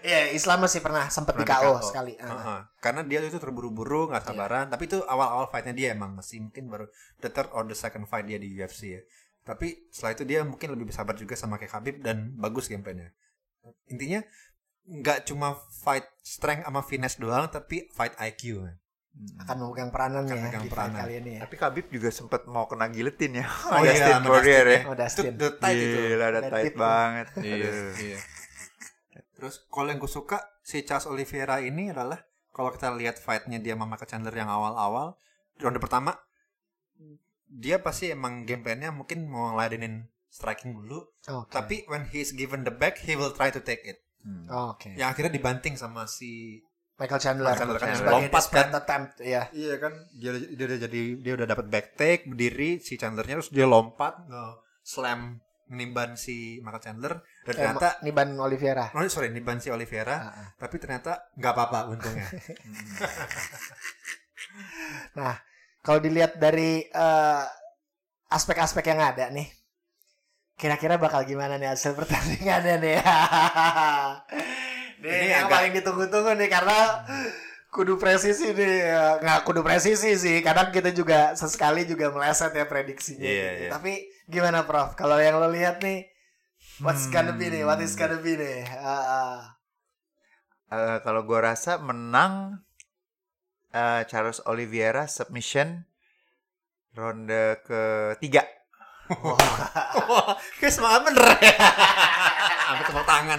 [0.00, 2.16] Iya, Islam masih pernah sempat di KO sekali.
[2.16, 2.26] Ah.
[2.26, 2.60] Heeh.
[2.78, 4.66] Karena dia itu terburu-buru, nggak sabaran.
[4.66, 6.86] Tapi itu awal-awal fightnya dia emang masih mungkin baru
[7.18, 9.00] the third or the second fight dia di UFC ya.
[9.44, 13.12] Tapi setelah itu dia mungkin lebih bersabar juga sama kayak Khabib dan bagus gameplaynya.
[13.86, 14.20] Intinya
[14.88, 18.64] nggak cuma fight strength sama finesse doang, tapi fight IQ.
[19.42, 20.98] Akan memegang peranan Akan ya memegang peranan.
[21.02, 21.40] kali ini ya.
[21.42, 23.46] Tapi Khabib juga sempat mau kena giletin ya.
[23.66, 24.80] Oh iya, Dustin Poirier Dustin ya.
[24.86, 25.32] Oh, Itu Dustin.
[25.34, 25.98] the tight itu.
[25.98, 27.26] Gila, ada Ada tight banget.
[27.42, 28.18] Iya, iya.
[29.34, 33.78] Terus kalau yang gue suka si Charles Oliveira ini adalah kalau kita lihat fightnya dia
[33.78, 35.14] sama Michael Chandler yang awal-awal
[35.58, 36.18] ronde pertama
[37.46, 41.50] dia pasti emang game plan-nya mungkin mau ngeladenin striking dulu Oke.
[41.50, 44.50] tapi when he's given the back he will try to take it Hmm.
[44.68, 44.92] Oke.
[44.92, 46.58] yang akhirnya dibanting sama si
[46.96, 47.48] Michael Chandler.
[47.48, 48.74] Michael Chandler kan Sebagai lompat desperate kan.
[48.76, 49.42] attempt, ya.
[49.52, 53.48] iya kan dia, dia udah jadi dia udah dapat back take berdiri si Chandlernya terus
[53.48, 54.44] dia lompat nge
[54.82, 58.90] slam menimban si Michael Chandler dan Eh, ternyata Niban Oliveira.
[58.90, 60.48] oh sorry niban si Oliveira Ah, ah.
[60.58, 62.26] tapi ternyata nggak apa-apa untungnya
[65.14, 65.34] Nah,
[65.80, 67.44] kalau dilihat dari eh,
[68.28, 69.46] aspek-aspek yang ada nih,
[70.58, 72.98] kira-kira bakal gimana nih hasil pertandingannya nih?
[74.98, 76.78] Nih, Ini yang agak- paling ditunggu-tunggu nih karena
[77.70, 80.42] kudu presisi nih, Ya, nggak kudu presisi sih.
[80.42, 83.22] Kadang kita juga sesekali juga meleset ya prediksinya.
[83.22, 83.62] Iya, gitu.
[83.62, 83.70] iya.
[83.70, 83.92] Tapi
[84.26, 84.98] gimana, Prof?
[84.98, 86.10] Kalau yang lo lihat nih,
[86.82, 87.62] what's gonna be nih?
[87.62, 88.66] What is gonna be nih?
[88.74, 89.38] Ah, ah.
[90.68, 92.58] Eh, kalau gue rasa menang
[93.70, 95.86] eh, Charles Oliveira submission
[96.92, 98.42] ronde ketiga.
[99.08, 101.54] Wah, kayak semangat bener ya.
[102.60, 103.38] Sampai tepuk tangan.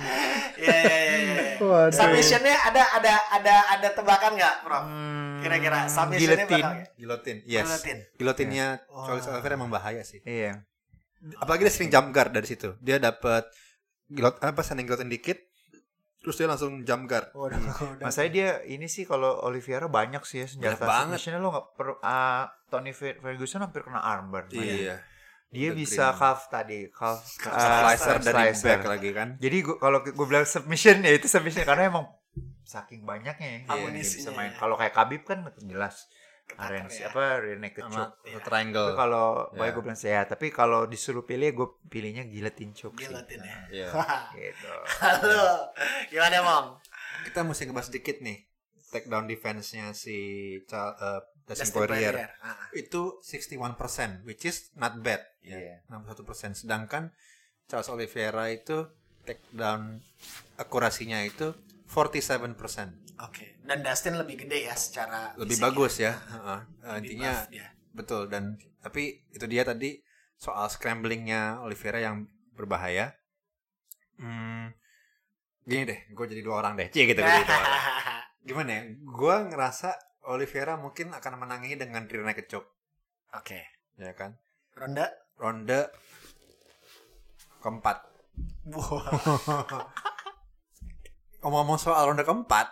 [0.56, 1.44] Iya, iya, iya, iya.
[1.60, 1.92] Waduh.
[1.92, 4.84] Submissionnya ada ada ada ada tebakan nggak, Prof?
[4.84, 6.66] Hmm, Kira-kira submissionnya guillotine.
[6.66, 7.64] bakal Gilotin, yes.
[7.64, 8.00] Guillotine.
[8.16, 9.06] Gilotinnya Wah.
[9.06, 10.20] Charles Oliveira emang bahaya sih.
[10.22, 10.66] Iya.
[11.36, 12.74] Apalagi dia sering jump guard dari situ.
[12.80, 13.46] Dia dapat
[14.08, 15.38] gilot apa standing gilotin dikit,
[16.20, 17.30] terus dia langsung jump guard.
[17.32, 18.04] Waduh, udah.
[18.04, 21.06] Masanya dia ini sih kalau Oliveira banyak sih ya senjata Banyak banget.
[21.20, 21.96] submissionnya lo nggak perlu.
[22.02, 24.48] ah, Tony Fer- Ferguson hampir kena armbar.
[24.50, 24.98] Iya.
[25.50, 26.20] Dia The bisa green.
[26.22, 28.68] calf tadi, calf Uh, ah, slicer dari slicer.
[28.70, 29.30] back lagi kan.
[29.38, 32.06] Jadi gua, kalau gue bilang submission ya itu submission karena emang
[32.62, 34.52] saking banyaknya ya dia Amunisinya bisa main.
[34.54, 34.58] ya.
[34.58, 36.06] Kalau kayak Khabib kan jelas
[36.54, 37.10] arrange ya.
[37.10, 38.14] apa Sama choke.
[38.26, 38.88] the triangle.
[38.88, 39.58] Itu kalau Ya.
[39.58, 43.10] baik gue bilang saya, tapi kalau disuruh pilih gue pilihnya guillotine choke sih.
[43.10, 43.58] Gilotin ya.
[43.70, 43.88] Iya.
[44.38, 44.70] Gitu.
[45.02, 45.42] Halo.
[46.10, 46.66] Gimana, Mom?
[47.26, 48.46] Kita mesti ngebahas dikit nih
[48.90, 50.18] take down defense-nya si
[50.74, 52.14] uh, Poirier.
[52.14, 52.30] Poirier.
[52.40, 52.68] Ah, ah.
[52.72, 55.26] Itu 61% which is not bad.
[55.42, 55.82] Iya.
[55.90, 56.54] 61%.
[56.54, 57.10] Sedangkan
[57.66, 58.86] Charles Oliveira itu
[59.26, 60.02] take down
[60.56, 61.54] akurasinya itu
[61.90, 63.20] 47%.
[63.20, 63.60] Oke.
[63.62, 66.06] Dan Dustin lebih gede ya secara Lebih fisik bagus ya.
[66.06, 66.14] ya.
[66.34, 66.40] Heeh.
[66.40, 67.68] Uh, Lebih intinya buff dia.
[67.90, 68.44] betul dan
[68.80, 70.00] tapi itu dia tadi
[70.40, 73.12] soal scramblingnya Oliveira yang berbahaya.
[74.16, 74.72] Hmm,
[75.64, 76.88] gini deh, gue jadi dua orang deh.
[76.92, 77.64] Cie gitu, dua orang.
[78.44, 78.82] Gimana ya?
[79.04, 79.96] Gue ngerasa
[80.30, 82.70] Oliveira mungkin akan menangi dengan rear naked choke,
[83.34, 83.66] Oke.
[83.98, 84.38] ya kan?
[84.78, 85.10] Ronda.
[85.36, 85.90] Ronde
[87.60, 87.98] keempat.
[88.70, 89.04] Wah.
[91.40, 92.68] omong-omong soal ronde keempat,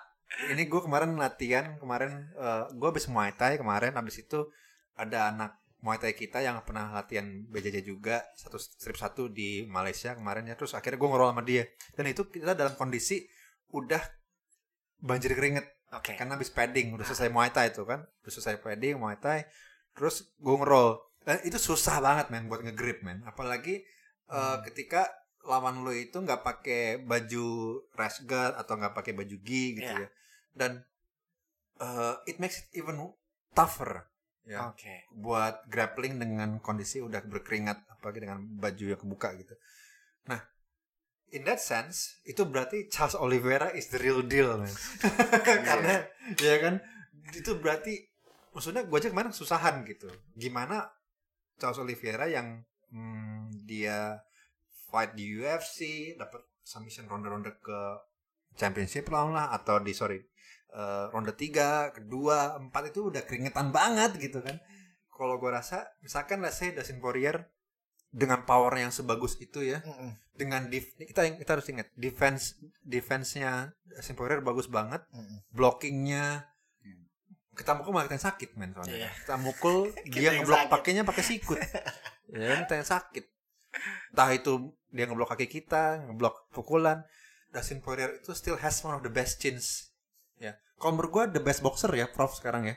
[0.52, 2.28] ini gue kemarin latihan kemarin
[2.76, 4.52] gue habis Muay Thai kemarin habis itu
[5.00, 10.14] ada anak Muay Thai kita yang pernah latihan BJJ juga satu strip satu di Malaysia
[10.14, 11.64] kemarin ya terus akhirnya gue ngobrol sama dia
[11.96, 13.24] dan itu kita dalam kondisi
[13.72, 14.04] udah
[15.00, 16.20] banjir keringet Oke.
[16.20, 19.48] karena habis padding udah selesai Muay Thai itu kan udah selesai padding Muay Thai
[19.96, 23.88] terus gue ngerol dan itu susah banget men buat ngegrip men apalagi
[24.28, 25.08] uh, ketika
[25.48, 27.48] lawan lo itu nggak pakai baju
[27.96, 30.04] rash guard atau nggak pakai baju gi gitu Iya.
[30.04, 30.10] ya
[30.52, 30.72] dan
[31.80, 33.00] uh, it makes it even
[33.56, 34.06] tougher
[34.48, 35.08] ya Oke.
[35.12, 39.52] buat grappling dengan kondisi udah berkeringat apalagi dengan baju yang kebuka gitu.
[40.32, 40.40] Nah,
[41.32, 44.72] in that sense itu berarti Charles Oliveira is the real deal, man.
[45.68, 46.04] Karena
[46.40, 46.76] ya kan
[47.36, 48.08] itu berarti
[48.56, 50.08] maksudnya gue aja kemarin susahan gitu.
[50.34, 50.88] Gimana
[51.60, 52.64] Charles Oliveira yang
[52.94, 54.24] hmm, dia
[54.88, 57.80] fight di UFC dapat submission ronde-ronde ke
[58.56, 60.20] championship round lah atau di sorry
[60.74, 64.56] eh, ronde 3, kedua, empat itu udah keringetan banget gitu kan.
[65.12, 67.50] Kalau gue rasa misalkan let's say Dustin Poirier
[68.18, 70.18] dengan power yang sebagus itu ya, Mm-mm.
[70.34, 75.46] dengan def- kita kita harus ingat defense defense-nya Dustin Poirier bagus banget, Mm-mm.
[75.54, 76.50] blockingnya
[77.54, 78.78] kita mukul malah kita yang sakit men Iya.
[78.78, 79.10] soalnya.
[79.18, 79.76] Kita mukul
[80.14, 81.58] dia ngeblok pakainya pakai sikut.
[82.34, 83.26] ya kita yang sakit.
[84.14, 84.54] Entah itu
[84.94, 87.02] dia ngeblok kaki kita, ngeblok pukulan.
[87.50, 89.90] Dustin Poirier itu still has one of the best chins.
[90.38, 90.62] Ya.
[90.78, 92.76] Kalau menurut gua the best boxer ya, Prof sekarang ya.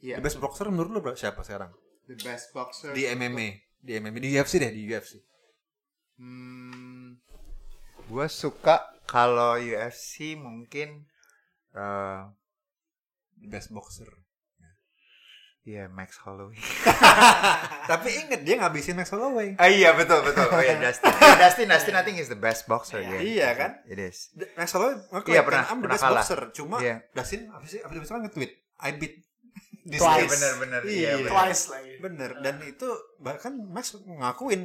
[0.00, 0.16] Iya.
[0.16, 1.68] The best boxer menurut lu siapa sekarang?
[2.08, 5.18] The best boxer Di MMA, di MMA, di UFC deh, di UFC.
[6.16, 7.18] Hmm,
[8.06, 11.02] gue suka kalau UFC mungkin
[11.74, 12.20] eh
[13.34, 14.06] The best boxer.
[15.62, 16.58] ya Max Holloway.
[17.86, 19.54] Tapi inget dia ngabisin Max Holloway.
[19.58, 20.46] Ah iya betul betul.
[20.46, 21.10] Oh ya Dustin.
[21.12, 22.98] Yeah, Dustin Dustin I think is the best boxer.
[22.98, 23.10] Iya.
[23.14, 23.22] yeah.
[23.22, 23.70] Iya, kan?
[23.86, 24.30] It is.
[24.54, 26.22] Max Holloway Iya, ya, pernah- I'm the pernah best kalah.
[26.22, 26.40] boxer.
[26.50, 27.06] Cuma Iya.
[27.10, 29.14] Dustin habis habis itu kan nge-tweet, I beat
[29.84, 30.00] Twice.
[30.00, 30.22] guy.
[30.28, 30.80] Bener bener.
[30.82, 31.12] Iya, Iya.
[31.18, 31.30] bener.
[31.30, 31.92] Twice lagi.
[31.98, 32.30] Bener.
[32.38, 34.62] Dan itu bahkan Max ngakuin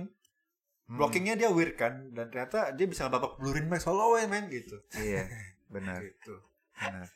[0.88, 0.96] Hmm.
[0.96, 4.80] blockingnya dia weird kan dan ternyata dia bisa babak belurin Max Holloway men gitu.
[4.94, 5.28] Iya.
[5.76, 6.00] Benar.
[6.00, 6.36] Gitu.
[6.74, 7.08] Benar.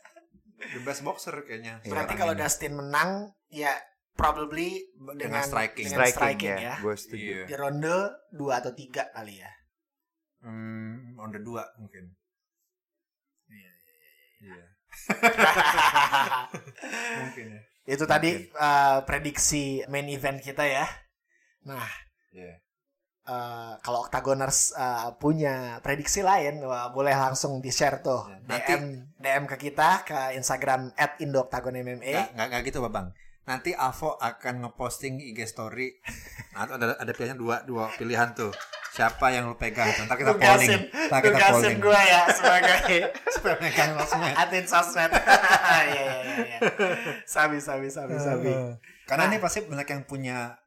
[0.62, 1.80] The best boxer kayaknya.
[1.80, 1.88] Iya.
[1.88, 2.34] Berarti kalau.
[2.36, 3.72] Dustin menang ya
[4.12, 5.88] probably dengan, Dengan striking.
[5.88, 6.68] dengan Striking, striking, ya.
[6.68, 6.74] ya.
[6.84, 7.24] Gue setuju.
[7.24, 7.44] Iya.
[7.48, 7.96] Di ronde
[8.30, 9.52] 2 atau 3 kali ya.
[10.42, 12.12] Hmm, on the dua mungkin.
[14.42, 14.64] Iya.
[17.22, 17.62] Mungkin ya.
[17.92, 20.88] Itu tadi uh, prediksi main event kita ya.
[21.68, 21.84] Nah,
[22.32, 22.64] Iya.
[23.28, 28.32] uh, kalau Octagoners uh, punya prediksi lain, wah, boleh langsung di-share tuh.
[28.32, 28.84] Ya, nanti- DM
[29.20, 32.00] DM ke kita ke Instagram @indoctagonmma.
[32.00, 33.12] Nggak, nggak, gitu Babang.
[33.44, 36.00] Nanti Avo akan ngeposting IG story.
[36.56, 38.56] Nah, itu ada ada pilihannya dua dua pilihan tuh.
[38.92, 39.88] Siapa yang lu pegang?
[40.04, 40.82] Ntar kita polling.
[41.08, 41.78] Ntar kita tugasin polling.
[41.80, 43.00] gue ya sebagai
[43.64, 44.20] megang langsung.
[44.22, 45.12] admin sosmed.
[45.72, 46.44] Iya iya iya.
[46.44, 46.60] iya.
[47.24, 48.52] Sabi sabi sabi sabi.
[49.06, 50.60] Karena ini pasti banyak yang punya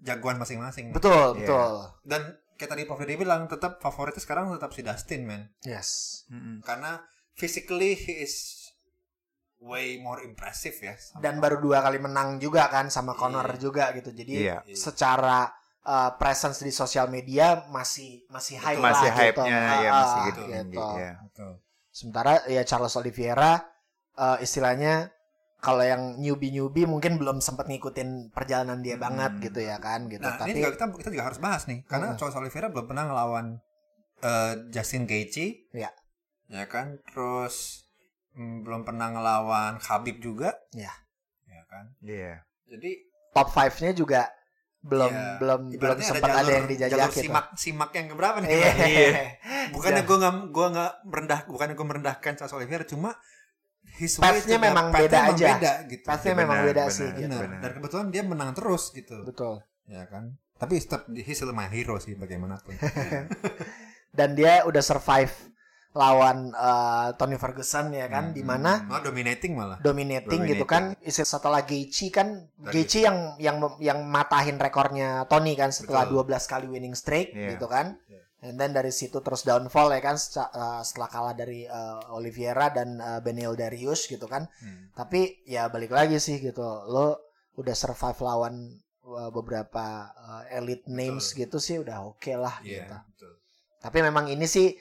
[0.00, 0.90] jagoan masing-masing.
[0.90, 1.38] Betul Iya.
[1.38, 1.70] betul.
[2.02, 2.22] Dan
[2.54, 5.52] kayak tadi Prof Deddy bilang tetap favoritnya sekarang tetap si Dustin, man.
[5.60, 6.22] Yes.
[6.28, 6.62] Mm-mm.
[6.62, 8.64] Karena physically he is
[9.58, 10.94] way more impressive ya.
[11.18, 13.60] Dan baru dua kali menang juga kan sama Connor Iya.
[13.60, 14.10] juga gitu.
[14.10, 14.64] Jadi Iya.
[14.72, 15.52] secara
[15.84, 18.84] uh, presence di sosial media masih masih high Betul.
[18.84, 19.18] lah Masih gitu.
[19.20, 21.12] hype-nya ya Ah, masih ah, gitu tinggi ya.
[21.22, 21.52] Betul.
[21.92, 23.52] Sementara ya Charles Oliveira
[24.16, 25.12] uh, istilahnya
[25.62, 29.04] kalau yang newbie-newbie mungkin belum sempat ngikutin perjalanan dia Hmm.
[29.06, 30.26] banget gitu ya kan gitu.
[30.26, 32.18] Nah, Tapi ini juga kita kita juga harus bahas nih karena Hmm.
[32.18, 33.46] Charles Oliveira belum pernah ngelawan
[34.22, 35.66] eh, Justin Gaethje.
[35.70, 35.90] Iya.
[36.46, 36.98] Ya kan?
[37.10, 37.86] Terus
[38.34, 40.54] mm, belum pernah ngelawan Khabib juga.
[40.72, 40.94] Iya.
[41.46, 41.84] Ya kan?
[41.98, 42.34] Iya.
[42.66, 42.90] Jadi
[43.30, 44.30] top 5-nya juga
[44.82, 47.22] belum ya, belum belum sempat ada, jalur- yang dijajaki tuh.
[47.22, 48.50] simak simak yang keberapa nih?
[48.50, 49.22] Iya.
[49.70, 53.14] Bukannya gue nggak gua nggak merendah, bukannya gue merendahkan Charles Oliveira, cuma
[53.98, 55.46] his Path-nya memang path-nya beda memang aja.
[55.54, 56.06] Beda, gitu.
[56.06, 57.30] Pathnya memang beda sih gitu.
[57.30, 57.42] Benar.
[57.46, 57.60] benar.
[57.62, 59.16] Dan kebetulan dia menang terus gitu.
[59.22, 59.62] Betul.
[59.86, 60.34] Ya kan?
[60.58, 62.74] Tapi tetap he's still my hero sih bagaimanapun.
[64.18, 65.32] Dan dia udah survive
[65.92, 68.34] lawan uh, Tony Ferguson ya kan Hmm.
[68.34, 69.76] di mana Malah dominating malah.
[69.78, 75.68] dominating, gitu kan Isi- setelah Gaethje kan Gaethje yang yang yang matahin rekornya Tony kan
[75.68, 76.32] setelah Betul.
[76.32, 77.54] 12 kali winning streak Iya.
[77.54, 78.20] gitu kan Iya.
[78.42, 82.96] and then dari situ terus downfall ya kan uh, setelah kalah dari uh, Oliveira dan
[82.96, 84.88] uh, Benil Darius gitu kan Hmm.
[84.92, 87.20] tapi ya balik lagi sih gitu lo
[87.52, 88.54] udah survive lawan
[89.04, 93.32] uh, beberapa uh, elite names gitu sih udah oke lah Iya, gitu betul.
[93.78, 94.72] tapi memang ini sih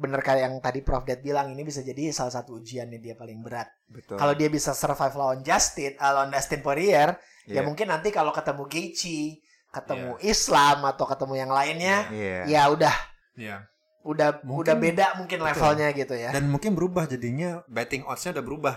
[0.00, 3.44] bener kayak yang tadi Prof Dad bilang ini bisa jadi salah satu ujiannya dia paling
[3.44, 4.16] berat Betul.
[4.16, 7.62] kalau dia bisa survive lawan Justin, uh, lawan Dustin Poirier, ya Iya.
[7.62, 12.40] mungkin nanti kalau ketemu Gaethje, ketemu Islam atau ketemu yang lainnya, Iya.
[12.48, 12.96] ya udah
[13.36, 13.56] Iya.
[14.00, 16.32] udah Mungkin- udah beda mungkin levelnya gitu ya.
[16.32, 18.76] Dan mungkin berubah jadinya betting odds-nya udah berubah.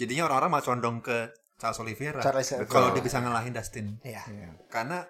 [0.00, 1.28] Jadinya orang-orang malah condong ke
[1.60, 2.24] Charles Oliveira.
[2.24, 4.00] Charles Kalau dia bisa ngalahin Dustin.
[4.00, 4.24] Iya.
[4.72, 5.04] Karena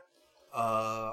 [0.53, 1.11] eh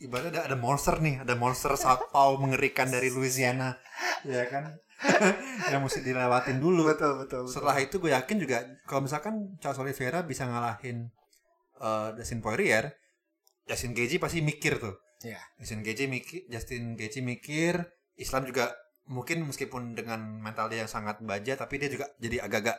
[0.00, 3.76] ibaratnya ada, ada monster nih, ada monster southpaw mengerikan dari Louisiana,
[4.24, 4.80] ya kan?
[5.72, 6.88] yang mesti dilewatin dulu.
[6.88, 7.44] Betul betul.
[7.48, 7.52] betul.
[7.52, 11.08] Setelah itu gue yakin juga kalau misalkan Charles Oliveira bisa ngalahin
[11.80, 12.92] eh Dustin Poirier,
[13.64, 14.96] Justin Gaethje pasti mikir tuh.
[15.24, 15.40] Iya.
[15.60, 17.80] Justin Gaethje mikir, Justin Gaethje mikir,
[18.20, 18.72] Islam juga
[19.08, 22.78] mungkin meskipun dengan mental dia yang sangat baja tapi dia juga jadi agak-agak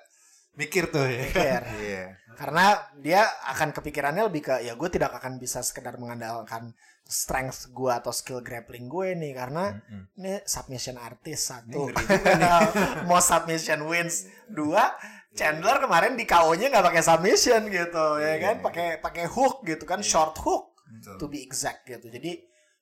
[0.56, 1.26] mikir tuh ya.
[1.26, 1.62] Mikir.
[1.82, 2.06] Iya.
[2.38, 2.66] Karena
[3.02, 6.72] dia akan kepikirannya lebih ke ya gue tidak akan bisa sekedar mengandalkan
[7.12, 10.15] strength gue atau skill grappling gue nih karena Mm-mm.
[10.15, 11.91] ini submission artis satu
[13.08, 14.95] mau submission wins dua
[15.32, 18.36] Chandler kemarin di KO-nya nggak pakai submission gitu ya Iya.
[18.41, 21.15] kan pakai pakai hook gitu kan short hook Betul.
[21.19, 22.39] to be exact gitu jadi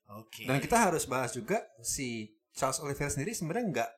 [0.10, 3.92] oke Dan kita harus bahas juga si Charles Oliveira sendiri sebenarnya nggak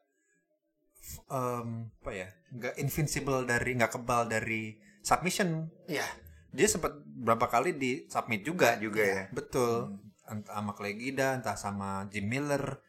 [1.27, 1.69] em,
[2.01, 5.71] apa ya nggak invincible dari nggak kebal dari submission.
[5.87, 6.05] Iya.
[6.51, 9.23] Dia sempat berapa kali di submit juga juga ya.
[9.31, 9.95] Betul.
[10.25, 12.79] Entah sama Clay Guida, entah sama Jim Miller.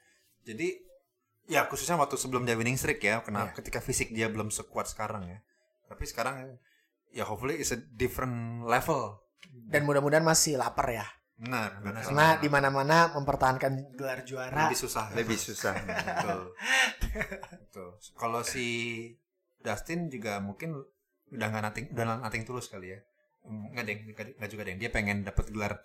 [0.43, 0.79] Jadi
[1.47, 3.57] ya khususnya waktu sebelum dia winning streak ya, kenapa Iya.
[3.59, 5.39] ketika fisik dia belum sekuat sekarang ya.
[5.87, 6.57] Tapi sekarang
[7.11, 9.19] ya hopefully is a different level.
[9.53, 11.05] dan mudah-mudahan masih lapar ya
[11.37, 12.01] Benar, benar.
[12.07, 15.11] karena di mana-mana mempertahankan gelar juara lebih susah.
[15.13, 15.75] Lebih susah.
[16.09, 16.41] Betul.
[17.69, 17.89] Betul.
[18.15, 18.67] Kalau si
[19.61, 20.79] Dustin juga mungkin
[21.29, 23.01] udah nggak nating udah nating tulus kali ya.
[23.45, 24.79] Nggak deng, nggak nggak juga deng.
[24.79, 25.83] Dia pengen dapat gelar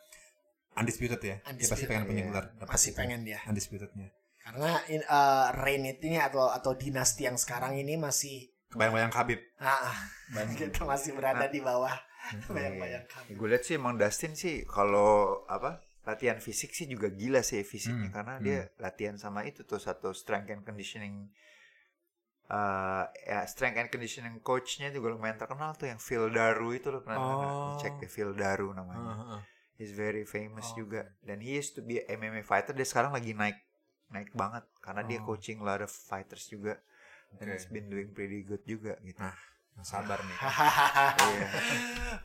[0.78, 1.36] undisputed ya.
[1.38, 2.30] dia pasti Undisputed, pengen punya iya.
[2.30, 2.46] gelar.
[2.48, 2.96] itu.
[2.96, 4.08] pengen dia undisputednya.
[4.40, 9.40] karena in, eh, reign ini atau atau dinasti yang sekarang ini masih Kebayang-bayang Khabib.
[9.58, 9.96] ah,
[10.54, 11.96] gitu masih berada di bawah
[12.28, 12.44] Hmm.
[12.52, 17.40] bayang-bayang kami gue lihat sih emang Dustin sih kalau apa latihan fisik sih juga gila
[17.40, 21.32] sih fisiknya Hmm, karena dia latihan sama itu tuh satu strength and conditioning
[22.48, 27.00] eh ya strength and conditioning coachnya juga lumayan terkenal tuh yang Phil Daru itu lo
[27.00, 27.20] pernah?
[27.20, 27.76] Oh.
[27.76, 29.42] cek deh Phil Daru namanya Heeh.
[29.78, 33.14] He's very famous Oh, juga dan he used to be a MMA fighter dia sekarang
[33.14, 33.58] lagi naik
[34.10, 35.26] naik banget karena dia Oh.
[35.26, 36.78] coaching a lot of fighters juga
[37.36, 37.54] dan Oke.
[37.56, 40.38] he's been doing pretty good juga gitu Nah, sabar nih.
[41.38, 41.50] Iya.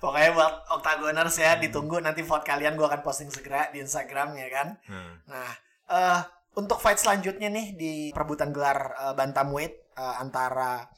[0.01, 4.49] Pokoknya buat Octagoners ya ditunggu nanti vote kalian gue akan posting segera di Instagram ya
[4.49, 4.69] kan.
[4.89, 5.51] Nah, Nah,
[5.87, 6.21] eh
[6.57, 10.89] untuk fight selanjutnya nih di perebutan gelar eh, bantamweight eh, antara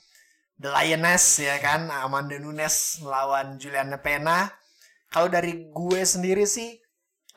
[0.55, 4.47] The Lioness ya kan Amanda Nunes melawan Juliana Pena.
[5.15, 6.75] Kalau dari gue sendiri sih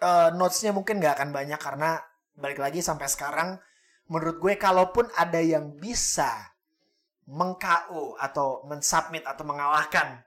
[0.01, 2.01] eh, notes-nya mungkin nggak akan banyak karena
[2.33, 3.61] balik lagi sampai sekarang
[4.09, 6.57] menurut gue kalaupun ada yang bisa
[7.29, 10.25] meng-KO atau mensubmit atau mengalahkan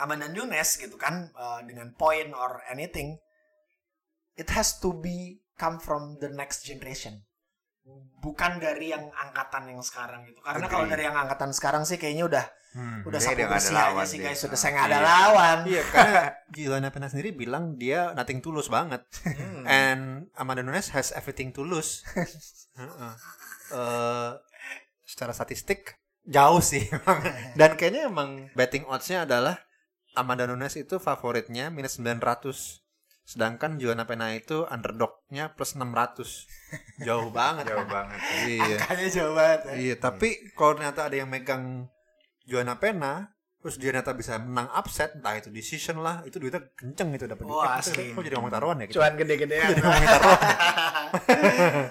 [0.00, 3.20] Amanda Nunes gitu kan eh, dengan point or anything
[4.40, 7.27] it has to be come from the next generation
[8.18, 10.74] bukan dari yang angkatan yang sekarang gitu karena Agree.
[10.74, 13.00] kalau dari yang angkatan sekarang sih kayaknya udah hmm.
[13.06, 15.06] udah ada bersih aja sih guys sudah Ah, saya nggak ada iya.
[15.06, 16.22] lawan Iya, karena
[16.54, 19.06] Juliana Pena sendiri bilang dia nothing tulus banget.
[19.22, 19.64] Hmm.
[19.64, 20.02] And
[20.34, 22.02] Amanda Nunes has everything to lose.
[22.78, 23.12] Heeh.
[23.68, 24.30] Eh,
[25.06, 25.96] secara statistik
[26.28, 27.20] jauh sih emang.
[27.58, 29.62] Dan kayaknya emang betting odds-nya adalah
[30.18, 32.87] Amanda Nunes itu favoritnya minus 900.
[33.28, 36.48] Sedangkan Juliana Pena itu underdognya plus 600.
[36.98, 37.68] Jauh banget.
[37.68, 38.76] jauh banget Iya.
[38.80, 39.72] kayaknya jauh banget ya.
[39.76, 41.92] Iya, tapi kalau ternyata ada yang megang
[42.42, 47.10] Juliana Pena terus dia ternyata bisa menang upset entah itu decision lah itu duitnya kenceng
[47.12, 47.66] itu dapat duit.
[47.68, 48.14] asli.
[48.14, 48.94] kok jadi ngomong taruhan ya kita?
[48.96, 50.54] cuan gede-gedean Jadi ngomongin taruhan ya?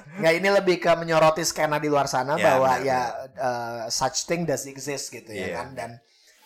[0.17, 2.99] nggak ini lebih ke menyoroti skena di luar sana Ya, bahwa benar, ya
[3.35, 5.53] uh, such thing does exist gitu ya Iya.
[5.53, 5.89] kan dan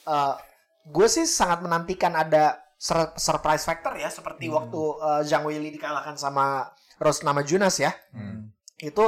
[0.04, 0.36] uh,
[0.84, 4.58] gue sih sangat menantikan ada sur- surprise factor ya seperti Hmm.
[4.58, 6.66] waktu uh, Zhang Weili dikalahkan sama
[6.98, 8.50] Rose Namajunas ya Hmm.
[8.78, 9.06] itu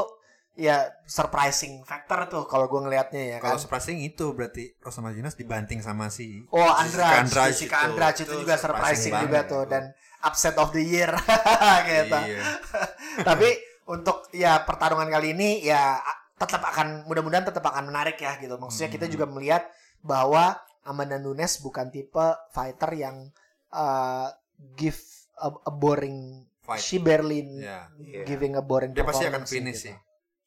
[0.54, 5.34] ya surprising factor tuh kalau gue ngelihatnya ya kan Kalau surprising itu berarti Rosama Junas
[5.34, 7.98] dibanting sama si Oh Andrade Jessica itu.
[7.98, 9.84] Itu, Itu juga surprising surprising juga tuh dan
[10.22, 11.10] upset of the year
[11.90, 12.14] gitu.
[12.14, 12.42] Iya.
[13.28, 13.50] Tapi
[13.86, 15.98] untuk ya pertarungan kali ini ya
[16.38, 18.54] tetap akan mudah-mudahan tetap akan menarik ya gitu.
[18.56, 19.14] Maksudnya kita Hmm.
[19.18, 19.64] juga melihat
[20.00, 22.22] bahwa Amanda Nunes bukan tipe
[22.54, 23.34] fighter yang
[23.74, 24.30] uh,
[24.78, 24.96] give
[25.36, 26.80] a, a boring Fight.
[26.80, 27.90] she barely Iya.
[27.94, 28.24] Iya.
[28.24, 29.86] giving a boring Dia pasti akan finish gitu.
[29.90, 29.96] sih.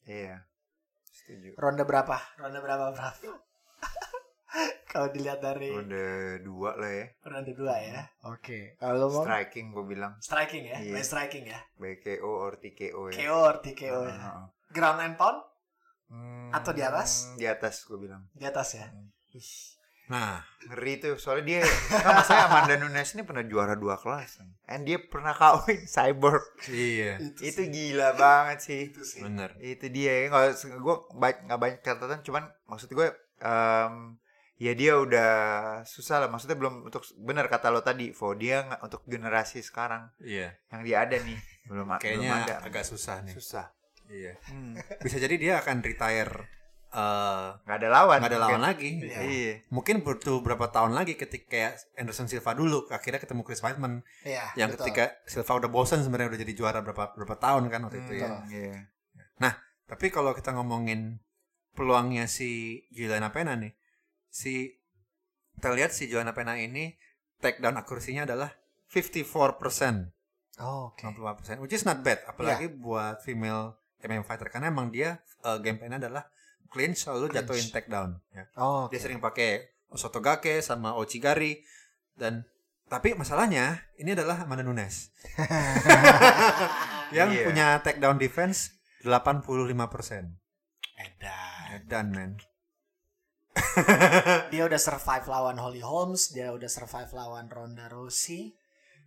[0.08, 0.46] iya
[1.04, 2.16] setuju Ronde berapa?
[2.36, 3.18] Ronde berapa, Prof?
[4.86, 6.06] Kalau dilihat dari ronde
[6.40, 8.08] dua lah ya ronde dua ya.
[8.24, 8.80] Oke.
[8.80, 11.60] Kalau mau striking gue bilang striking ya, main striking ya.
[11.76, 14.16] baik KO or TKO ya KO or TKO ya.
[14.16, 14.44] Heeh.
[14.70, 15.44] Ground and pound
[16.06, 17.34] Hmm, Atau di atas?
[17.34, 18.86] di atas gue bilang di atas ya.
[20.06, 24.48] Nah, ngeri tuh soalnya dia kan masalahnya Amanda Nunes ini pernah juara dua kelas kan.
[24.66, 26.46] and dia pernah kawin cyborg.
[26.66, 27.18] Iya.
[27.36, 28.80] Itu gila banget sih.
[28.88, 29.20] Itu sih.
[29.20, 29.58] Bener.
[29.58, 30.26] Itu dia.
[30.26, 34.14] Kalau gue baik nggak banyak catatan, cuman maksud gue em,
[34.56, 35.32] ya dia udah
[35.82, 36.28] susah lah.
[36.28, 40.54] Maksudnya belum untuk benar kata lo tadi, Vo dia nggak untuk generasi sekarang Iya.
[40.70, 42.54] yang dia ada nih belum, belum Kayaknya ada.
[42.62, 43.34] agak susah nih.
[43.34, 43.74] susah.
[44.06, 44.38] Iya.
[44.46, 44.78] Hmm.
[45.02, 46.46] Bisa jadi dia akan retire
[46.92, 48.18] eh Nggak ada lawan.
[48.22, 48.68] nggak ada lawan mungkin.
[48.70, 48.90] lagi.
[49.02, 49.18] Iya.
[49.22, 49.54] Iya.
[49.68, 54.44] Mungkin butuh berapa tahun lagi ketika kayak Anderson Silva dulu akhirnya ketemu Chris Weidman Iya.
[54.54, 54.86] yang betul.
[54.86, 58.28] ketika Silva udah bosan sebenarnya udah jadi juara berapa berapa tahun kan waktu itu ya.
[58.30, 58.76] Hmm, iya.
[59.86, 61.22] Tapi kalau kita ngomongin
[61.78, 63.70] peluangnya si Juliana Pena nih,
[64.26, 64.74] si
[65.54, 66.98] kita lihat si Juliana Pena ini
[67.38, 68.50] takedown akurasinya adalah
[68.90, 70.10] 54%,
[70.58, 71.04] Oh, oke.
[71.04, 75.76] 64%, which is not bad, apalagi buat female MMA fighter karena emang dia uh, game
[75.76, 76.26] plan adalah
[76.68, 77.36] clinch selalu Clinch.
[77.42, 78.10] jatuhin takedown.
[78.30, 78.44] Ya.
[78.54, 81.62] Oh, Dia sering pakai Sotogake sama Ochigari
[82.14, 82.44] dan
[82.86, 85.10] tapi masalahnya ini adalah Amanda Nunes
[87.16, 87.44] yang Iya.
[87.44, 89.42] punya takedown defense 85%.
[90.96, 91.66] Edan.
[91.72, 92.32] Edan man.
[94.52, 98.52] Dia udah survive lawan Holly Holmes, dia udah survive lawan Ronda Rousey.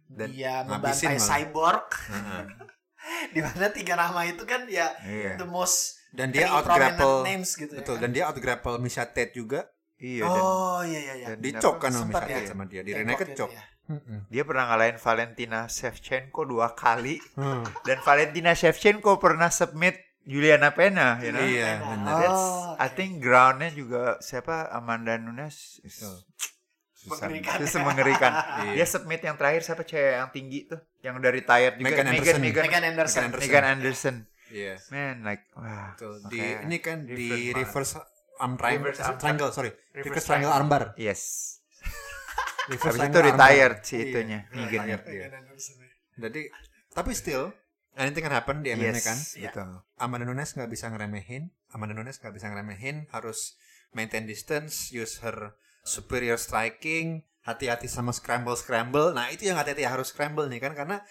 [0.10, 1.22] Dan dia membantai malah.
[1.22, 1.88] Cyborg.
[2.10, 2.44] Heeh.
[3.34, 5.38] Di mana tiga nama itu kan ya Iya.
[5.38, 8.02] the most dan dia out grapple names gitu betul ya.
[8.02, 11.28] dan dia out grapple Misha Tate juga Iya dan oh iya iya iya.
[11.36, 12.38] dan dicok kan sama Misha ya.
[12.40, 13.64] Tate sama dia di Tengok Rene gitu kecok ya.
[14.30, 17.66] Dia pernah ngalahin Valentina Shevchenko dua kali Hmm.
[17.84, 21.42] dan Valentina Shevchenko pernah submit Juliana Pena, you know.
[21.42, 22.20] iya benar Oh.
[22.22, 22.46] That's,
[22.78, 22.96] I oke.
[22.96, 26.22] think groundnya juga siapa Amanda Nunes susah.
[27.08, 27.58] Mengerikan.
[27.60, 28.32] Itu mengerikan.
[28.60, 28.72] Iya.
[28.76, 31.88] Dia submit yang terakhir siapa cewek yang tinggi tuh, yang udah retired juga.
[31.88, 32.40] Megan Anderson.
[32.40, 33.24] Megan, Megan Anderson.
[33.26, 34.16] Megan Megan Anderson.
[34.50, 35.94] Iya Man, like wah.
[35.94, 37.98] betul di ini kan di reverse
[38.38, 41.22] arm triangle, Reverse triangle sorry Reverse reverse triangle armbar Yes.
[42.72, 43.72] reverse Habis itu armbar.
[43.82, 44.82] si Iya, itunya, dia.
[45.02, 45.76] Megan Anderson.
[46.16, 46.42] jadi
[46.90, 47.54] tapi still
[47.96, 49.50] anything can happen di MMA Yes, kan Iya.
[49.52, 49.70] betul.
[49.98, 53.58] Amanda Nunes nggak bisa ngeremehin Amanda Nunes nggak bisa ngeremehin harus
[53.92, 60.10] maintain distance use her superior striking hati-hati sama scramble scramble nah itu yang hati-hati harus
[60.10, 61.02] scramble nih kan karena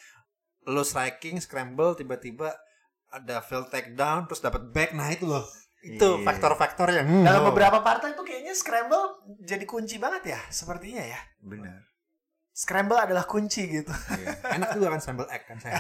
[0.65, 2.55] lo striking scramble tiba-tiba
[3.09, 5.45] ada fail takedown terus dapat back nah itu loh
[5.79, 6.27] itu Iya.
[6.27, 11.21] faktor-faktor yang hmm, Dalam beberapa partai tuh kayaknya scramble jadi kunci banget ya, sepertinya ya.
[11.39, 11.87] Benar.
[12.51, 13.95] Scramble adalah kunci gitu.
[14.11, 14.59] Iya.
[14.59, 15.79] enak juga kan scramble egg kan saya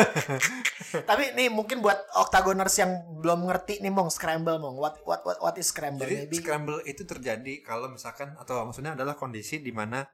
[1.08, 2.92] Tapi nih mungkin buat octagoners yang
[3.24, 4.76] belum ngerti nih mong scramble mong.
[4.76, 6.04] What what what what is scramble?
[6.04, 10.04] Jadi Maybe scramble itu terjadi kalau misalkan atau maksudnya adalah kondisi di mana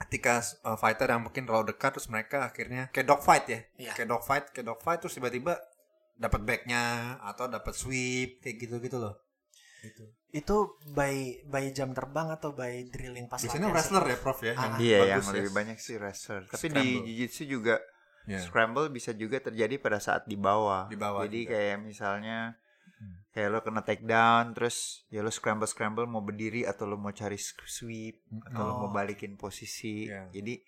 [0.00, 3.60] ketika uh, fighter yang mungkin terlalu dekat terus mereka akhirnya kayak dogfight ya.
[3.78, 3.92] Iya.
[3.94, 5.54] Kayak dogfight, kayak dogfight terus tiba-tiba
[6.18, 6.82] dapat backnya
[7.22, 9.16] atau dapat sweep kayak gitu-gitu loh.
[9.82, 10.06] Gitu.
[10.32, 10.56] itu
[10.94, 14.52] by by jam terbang atau by drilling pas Biasanya latihan wrestler ya, Prof ya.
[14.54, 14.62] Ah.
[14.62, 15.36] yang Iya, bagus yang ya.
[15.42, 16.42] lebih banyak sih wrestler.
[16.46, 17.02] Tapi di Scramble.
[17.04, 17.74] jiu-jitsu juga
[18.22, 18.38] Iya.
[18.38, 20.86] scramble bisa juga terjadi pada saat di bawah.
[20.86, 21.52] Di bawah Jadi juga.
[21.58, 22.38] kayak misalnya
[23.02, 23.18] Hmm.
[23.34, 27.10] kayak lo kena take down terus ya lo scramble scramble mau berdiri atau lo mau
[27.10, 30.06] cari sweep atau lo Oh, mau balikin posisi.
[30.06, 30.30] Iya.
[30.30, 30.62] Jadi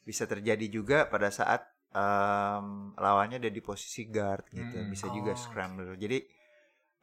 [0.00, 1.60] bisa terjadi juga pada saat
[1.92, 4.80] em, lawannya ada di posisi guard gitu.
[4.80, 4.88] Hmm.
[4.88, 5.92] Bisa juga Oh, scramble.
[6.00, 6.24] Jadi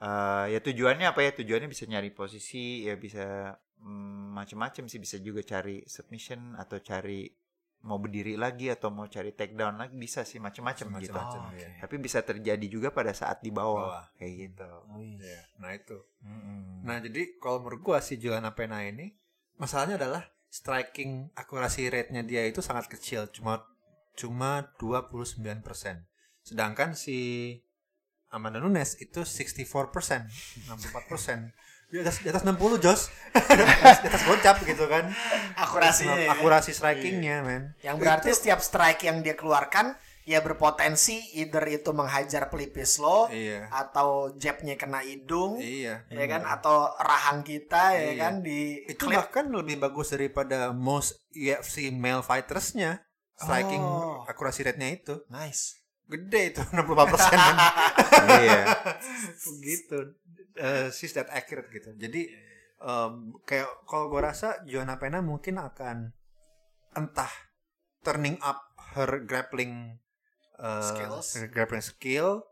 [0.02, 1.32] eh, ya tujuannya apa ya?
[1.38, 3.54] Tujuannya bisa nyari posisi, ya bisa
[3.86, 7.30] mm, macem-macem sih bisa juga cari submission atau cari
[7.82, 11.14] mau berdiri lagi atau mau cari take down lagi bisa sih macem-macem gitu.
[11.14, 11.70] Macam-macam, Oh, ya.
[11.82, 14.06] Tapi bisa terjadi juga pada saat di bawah, Bawah.
[14.22, 14.72] kayak gitu.
[15.02, 15.40] Iya.
[15.58, 15.98] Nah itu.
[16.86, 19.18] Nah jadi kalau menurut gua si Juliana Pena ini
[19.58, 23.66] masalahnya adalah striking akurasi rate-nya dia itu sangat kecil, cuma
[24.14, 25.64] cuma 29%.
[26.44, 27.18] Sedangkan si
[28.30, 30.30] Amanda Nunes itu 64%,
[30.70, 31.52] 64%.
[31.92, 33.02] Di atas di atas 60 Jos.
[34.02, 35.12] di atas gocap gitu kan.
[35.54, 36.32] akurasinya ya.
[36.34, 37.76] Akurasi strikingnya, men.
[37.84, 43.68] yang berarti setiap strike yang dia keluarkan ya berpotensi either itu menghajar pelipis lo Iya.
[43.68, 46.06] atau jabnya kena hidung Iya.
[46.08, 48.22] ya kan atau rahang kita ya Iya.
[48.22, 53.02] kan di Itu klip bahkan lebih bagus daripada most UFC male fighters-nya.
[53.34, 54.22] Striking Oh.
[54.30, 55.26] akurasi rate-nya itu.
[55.28, 57.40] nice gede itu 65 persen
[58.44, 58.62] iya.
[59.64, 59.98] gitu
[60.58, 61.96] Eh, she's that accurate gitu.
[61.96, 62.28] Jadi
[62.82, 63.14] em,
[63.48, 66.12] kayak kalau gue rasa Joanna Pena mungkin akan
[66.92, 67.32] entah
[68.04, 70.02] turning up her grappling
[70.60, 71.40] eh, Skills.
[71.40, 72.44] her grappling skill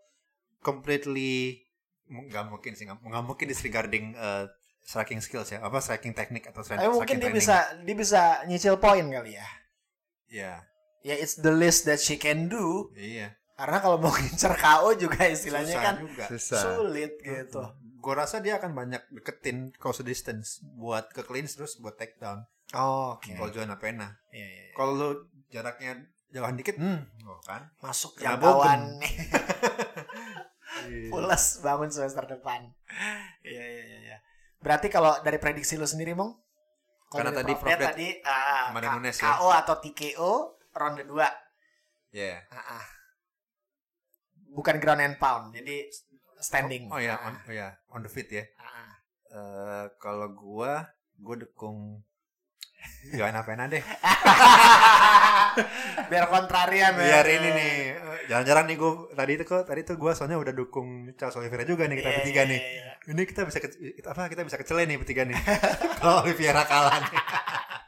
[0.64, 1.66] completely
[2.10, 4.46] nggak mungkin sih nggak mungkin disregarding eh,
[4.82, 7.38] striking skills ya apa striking teknik atau striking, tapi mungkin dia training.
[7.38, 9.48] bisa dia bisa nyicil poin kali ya.
[10.30, 10.54] Ya
[11.04, 12.90] ya it's the list that she can do.
[12.96, 13.36] Iya.
[13.60, 16.26] Karena kalau mau ngincer KO juga istilahnya Susah kan juga.
[16.32, 16.62] Susah.
[16.64, 17.64] sulit gitu
[18.00, 23.20] gue rasa dia akan banyak deketin close distance buat ke clinch terus buat takedown oh,
[23.20, 24.74] oke kalau Joanna Pena Iya, iya, iya.
[24.74, 25.10] kalau lu
[25.50, 27.74] jaraknya jauhan dikit, hmm, oh kan.
[27.82, 29.02] Masuk jangkauan
[31.12, 32.70] pules bangun semester depan.
[33.42, 34.00] Iya iya iya.
[34.14, 34.18] iya.
[34.62, 36.38] Berarti kalau dari prediksi lu sendiri, Mong?
[37.10, 39.42] Karena tadi Prof tadi K- Nunes ya.
[39.42, 40.34] KO atau TKO
[40.78, 42.14] ronde 2.
[42.14, 42.46] Ya.
[42.54, 42.86] Ah, ah.
[44.54, 45.90] Bukan ground and pound, jadi
[46.40, 46.88] standing.
[46.90, 48.44] Oh ya, Ah, on, oh ya, on the feet ya.
[48.58, 48.90] ah.
[49.30, 52.02] Eh kalau gua, gua dukung
[53.12, 53.80] Joanna Pena deh.
[56.10, 57.00] Biar kontrarian ya.
[57.00, 60.52] Biar ini nih, eh, jarang-jarang nih gua tadi itu kok tadi tuh gua soalnya udah
[60.52, 62.60] dukung Charles Oliveira juga nih kita Iya, bertiga iya, nih.
[62.60, 62.84] iya.
[63.10, 63.68] Ini kita bisa ke,
[64.02, 65.36] apa kita bisa kecele nih bertiga nih.
[66.00, 67.12] Kalau Oliveira kalah nih.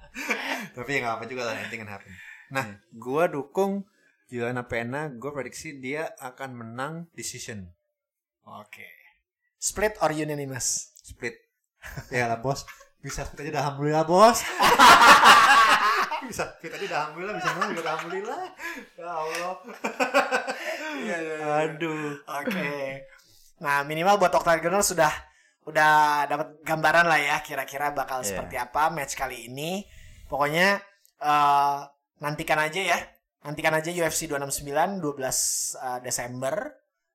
[0.76, 2.12] Tapi ya apa juga lah, anything can happen.
[2.52, 3.86] Nah, gua dukung
[4.28, 7.68] Joanna Pena, gua prediksi dia akan menang decision
[8.46, 8.88] Oke.
[9.58, 10.90] Split or unanimous?
[11.02, 11.36] split.
[12.14, 12.62] ya lah bos,
[13.02, 14.42] bisa split aja alhamdulillah bos.
[16.30, 18.42] bisa split aja alhamdulillah, bisa menang juga dah alhamdulillah.
[18.98, 19.54] Ya Allah.
[21.02, 21.48] Iya, iya, iya.
[21.68, 22.22] Aduh.
[22.42, 22.70] Oke.
[23.62, 25.10] Nah, minimal buat Octagonal sudah
[25.70, 28.34] udah dapat gambaran lah ya kira-kira bakal Iya.
[28.34, 29.86] seperti apa match kali ini.
[30.26, 30.82] Pokoknya
[31.22, 31.78] eh,
[32.22, 33.00] nantikan aja ya.
[33.42, 35.18] Nantikan aja UFC 269 12
[35.78, 36.54] eh, Desember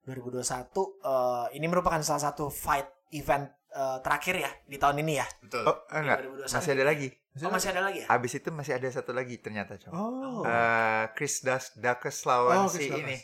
[0.06, 0.70] 2021.
[1.02, 5.26] Eh, ini merupakan salah satu fight event eh, terakhir ya di tahun ini ya.
[5.42, 5.66] Betul.
[5.66, 6.18] Oh, enggak.
[6.46, 6.54] 2021.
[6.54, 7.08] Masih ada lagi.
[7.36, 8.06] Oh, masih ada lagi ya?
[8.08, 9.92] Habis itu masih ada satu lagi ternyata, Cok.
[9.92, 10.40] Oh.
[10.40, 13.18] Eh, Chris Das Dakes lawan Oh, Chris si ini.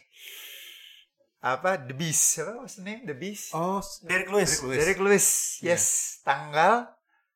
[1.41, 1.75] Apa?
[1.75, 2.39] The Beast.
[2.39, 3.03] Apa what's the name?
[3.03, 3.51] The Beast.
[3.51, 4.61] oh, Derek Lewis.
[4.61, 4.79] Derek Lewis.
[4.79, 5.27] Derek Lewis.
[5.59, 5.75] Iya.
[5.75, 5.85] Yes,
[6.23, 6.75] tanggal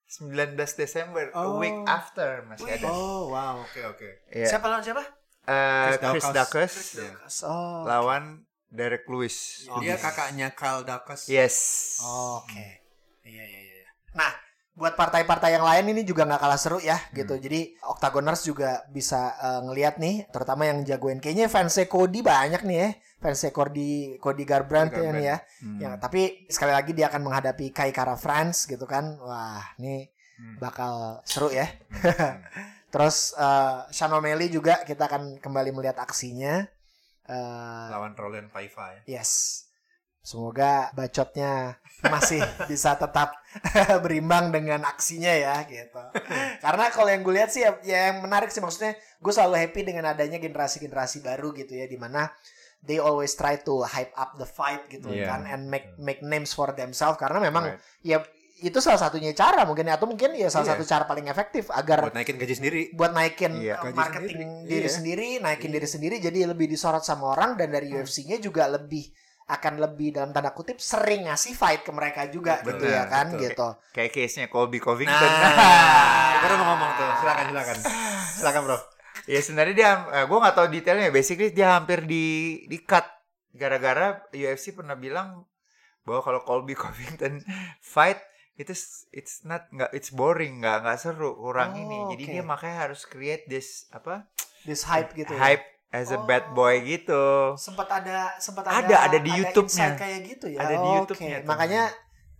[0.06, 1.58] 19 Desember, a Oh.
[1.58, 2.78] week after masih Wih.
[2.78, 2.86] ada.
[2.86, 3.66] Oh, wow.
[3.66, 4.08] Oke, oke.
[4.30, 4.46] Iya.
[4.46, 5.02] Siapa lawan siapa?
[5.46, 6.34] Eh, Chris Chris.
[6.34, 7.12] Dakes Iya.
[7.46, 7.82] Oh.
[7.82, 9.66] lawan Derek Lewis.
[9.70, 11.30] Oh, Dia kakaknya Carl Dacus.
[11.30, 11.56] Yes.
[12.02, 12.82] Oke.
[13.22, 13.88] Iya iya iya.
[14.14, 14.30] Nah,
[14.76, 17.40] buat partai-partai yang lain ini juga nggak kalah seru ya gitu.
[17.40, 22.76] Jadi Octagoners juga bisa eh, ngelihat nih, terutama yang jagoin kayaknya fansnya Cody banyak nih
[22.76, 22.90] ya.
[23.16, 25.36] Fansnya Cody Cody Garbrandt Cody ya nih ya.
[25.64, 25.78] Hmm.
[25.80, 29.16] Ya, tapi sekali lagi dia akan menghadapi Kai Kara France gitu kan.
[29.18, 30.60] Wah, ini Hmm.
[30.60, 31.64] bakal seru ya.
[32.92, 36.68] Terus eh Sean O'Malley juga kita akan kembali melihat aksinya.
[37.26, 39.18] Eh, Lawan Roland Paiva ya.
[39.18, 39.62] Yes.
[40.22, 43.30] Semoga bacotnya masih bisa tetap
[44.04, 46.02] berimbang dengan aksinya ya gitu.
[46.58, 49.86] Karena kalau yang gue lihat sih ya, ya yang menarik sih maksudnya gue selalu happy
[49.86, 52.26] dengan adanya generasi-generasi baru gitu ya di mana
[52.82, 55.30] they always try to hype up the fight gitu Iya.
[55.30, 57.82] kan and make make names for themselves karena memang Right.
[58.02, 58.18] ya
[58.58, 60.72] itu salah satunya cara mungkin ya atau mungkin ya salah Iya.
[60.74, 62.80] satu cara paling efektif agar Buat naikin gaji sendiri.
[62.90, 63.76] buat naikin Iya.
[63.82, 64.64] Gaji marketing sendiri.
[64.66, 64.92] diri Iya.
[64.92, 68.00] sendiri, naikin diri sendiri jadi lebih disorot sama orang dan dari Hmm.
[68.00, 69.12] UFC-nya juga lebih
[69.46, 73.26] akan lebih dalam tanda kutip sering ngasih fight ke mereka juga Betul, gitu ya kan
[73.30, 73.42] betul.
[73.46, 73.68] gitu.
[73.92, 75.30] Kayak case-nya Colby Covington.
[75.30, 77.10] Nah, baru mau ngomong tuh.
[77.20, 77.76] Silakan, silakan.
[78.32, 78.78] Silakan, Bro.
[79.24, 81.08] ya sebenarnya dia, eh, gue nggak tahu detailnya.
[81.10, 82.24] Basically dia hampir di
[82.64, 83.06] di cut
[83.52, 85.46] gara-gara UFC pernah bilang
[86.02, 87.38] bahwa kalau Colby Covington
[87.80, 88.18] fight
[88.56, 88.72] itu
[89.10, 91.98] it's not nggak it's boring nggak nggak seru kurang Oh, ini.
[92.12, 92.32] Jadi oke.
[92.32, 94.24] dia makanya harus create this apa
[94.62, 95.38] This hype gitu ya.
[95.38, 97.54] hype as a bad boy gitu.
[97.54, 99.94] Sempat ada sempat Ada, ada di YouTube-nya.
[99.94, 100.58] kayak gitu ya.
[100.58, 100.96] Ada di Oke.
[100.98, 101.48] YouTube-nya tuh.
[101.48, 101.82] Makanya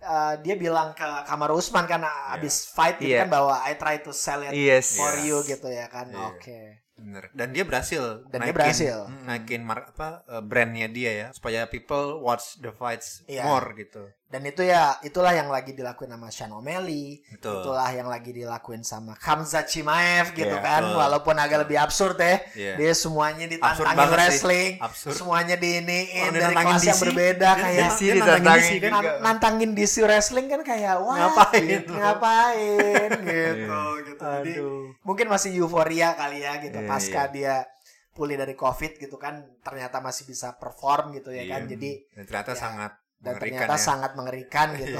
[0.02, 2.02] uh, dia bilang ke Kamar Usman kan
[2.32, 3.24] abis fight gitu Iya.
[3.24, 4.96] kan bahwa I try to sell it Yes.
[4.96, 5.24] for Yes.
[5.24, 6.08] you gitu ya kan.
[6.08, 6.26] Iya.
[6.28, 6.58] Oke.
[6.96, 7.28] Bener.
[7.30, 8.24] Dan dia berhasil.
[8.26, 9.04] Dan dia berhasil.
[9.22, 13.44] Naikin mar- apa eh, brandnya dia ya, supaya people watch the fights Iya.
[13.44, 14.08] more gitu.
[14.27, 17.22] Dan itu ya itulah yang lagi dilakuin sama Sean O'Malley.
[17.31, 17.62] Betul.
[17.62, 20.83] Itulah yang lagi dilakuin sama Kamza Chimaev gitu Iya, kan.
[20.83, 20.99] betul.
[20.99, 22.43] Walaupun agak lebih absurd ya.
[22.53, 22.74] Iya.
[22.74, 24.72] Dia semuanya ditantangin wrestling.
[24.83, 25.14] Absurd.
[25.14, 27.05] Semuanya diiniin Orang dia dari kelas yang DC.
[27.07, 28.91] berbeda Dia- kayak DC dia nantangin DC kan.
[28.93, 33.81] nan- nantangin DC wrestling kan kayak wah Ngapain gitu, ngapain gitu Iya.
[34.05, 34.24] gitu.
[34.27, 34.83] Jadi Aduh.
[35.03, 37.62] mungkin masih euforia kali ya gitu Iya, pasca dia
[38.11, 41.62] pulih dari covid gitu kan ternyata masih bisa perform gitu ya kan.
[41.62, 41.79] Iya.
[41.79, 42.59] Jadi Dan ternyata Ya.
[42.59, 42.93] sangat
[43.27, 43.83] dan mengerikan ternyata ya.
[43.83, 44.99] sangat mengerikan gitu.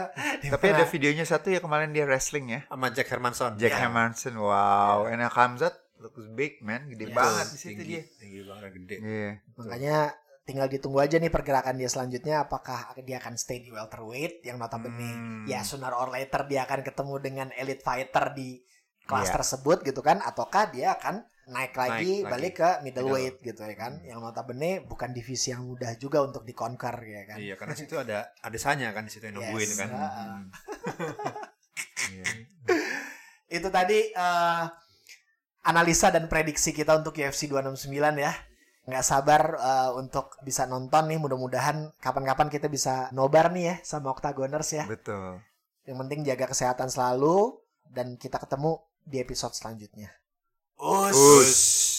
[0.56, 2.60] Tapi ada videonya satu ya kemarin dia wrestling ya.
[2.66, 3.52] sama Jack Hermanson.
[3.56, 3.80] Jack Iya.
[3.84, 5.04] Hermanson, wow.
[5.06, 7.14] Enak Hamzat looks big man, gede Yes.
[7.14, 8.02] banget di situ tinggi, dia.
[8.16, 8.96] Tinggi banget gede.
[8.98, 9.30] Iya.
[9.54, 9.96] Makanya
[10.42, 14.94] tinggal ditunggu aja nih pergerakan dia selanjutnya apakah dia akan stay di welterweight yang notabene
[14.94, 15.42] Hmm.
[15.44, 18.62] ya sooner or later dia akan ketemu dengan elite fighter di
[19.04, 19.34] kelas Iya.
[19.36, 22.26] tersebut gitu kan ataukah dia akan naik lagi lagi.
[22.26, 26.96] balik ke middleweight gitu ya kan yang notabene bukan divisi yang mudah juga untuk dikonquer
[27.00, 29.78] ya kan Iya, karena situ ada ada Sanya kan di situ yang nungguin Yes.
[29.78, 29.88] kan.
[29.94, 30.42] Hmm.
[33.48, 34.64] Itu tadi eh,
[35.62, 38.34] analisa dan prediksi kita untuk UFC 269 ya
[38.86, 44.14] nggak sabar eh, untuk bisa nonton nih mudah-mudahan kapan-kapan kita bisa nobar nih ya sama
[44.14, 45.42] Octagoners ya Betul.
[45.82, 47.58] yang penting jaga kesehatan selalu
[47.90, 50.14] dan kita ketemu di episode selanjutnya
[50.78, 51.16] Us.
[51.16, 51.95] Us.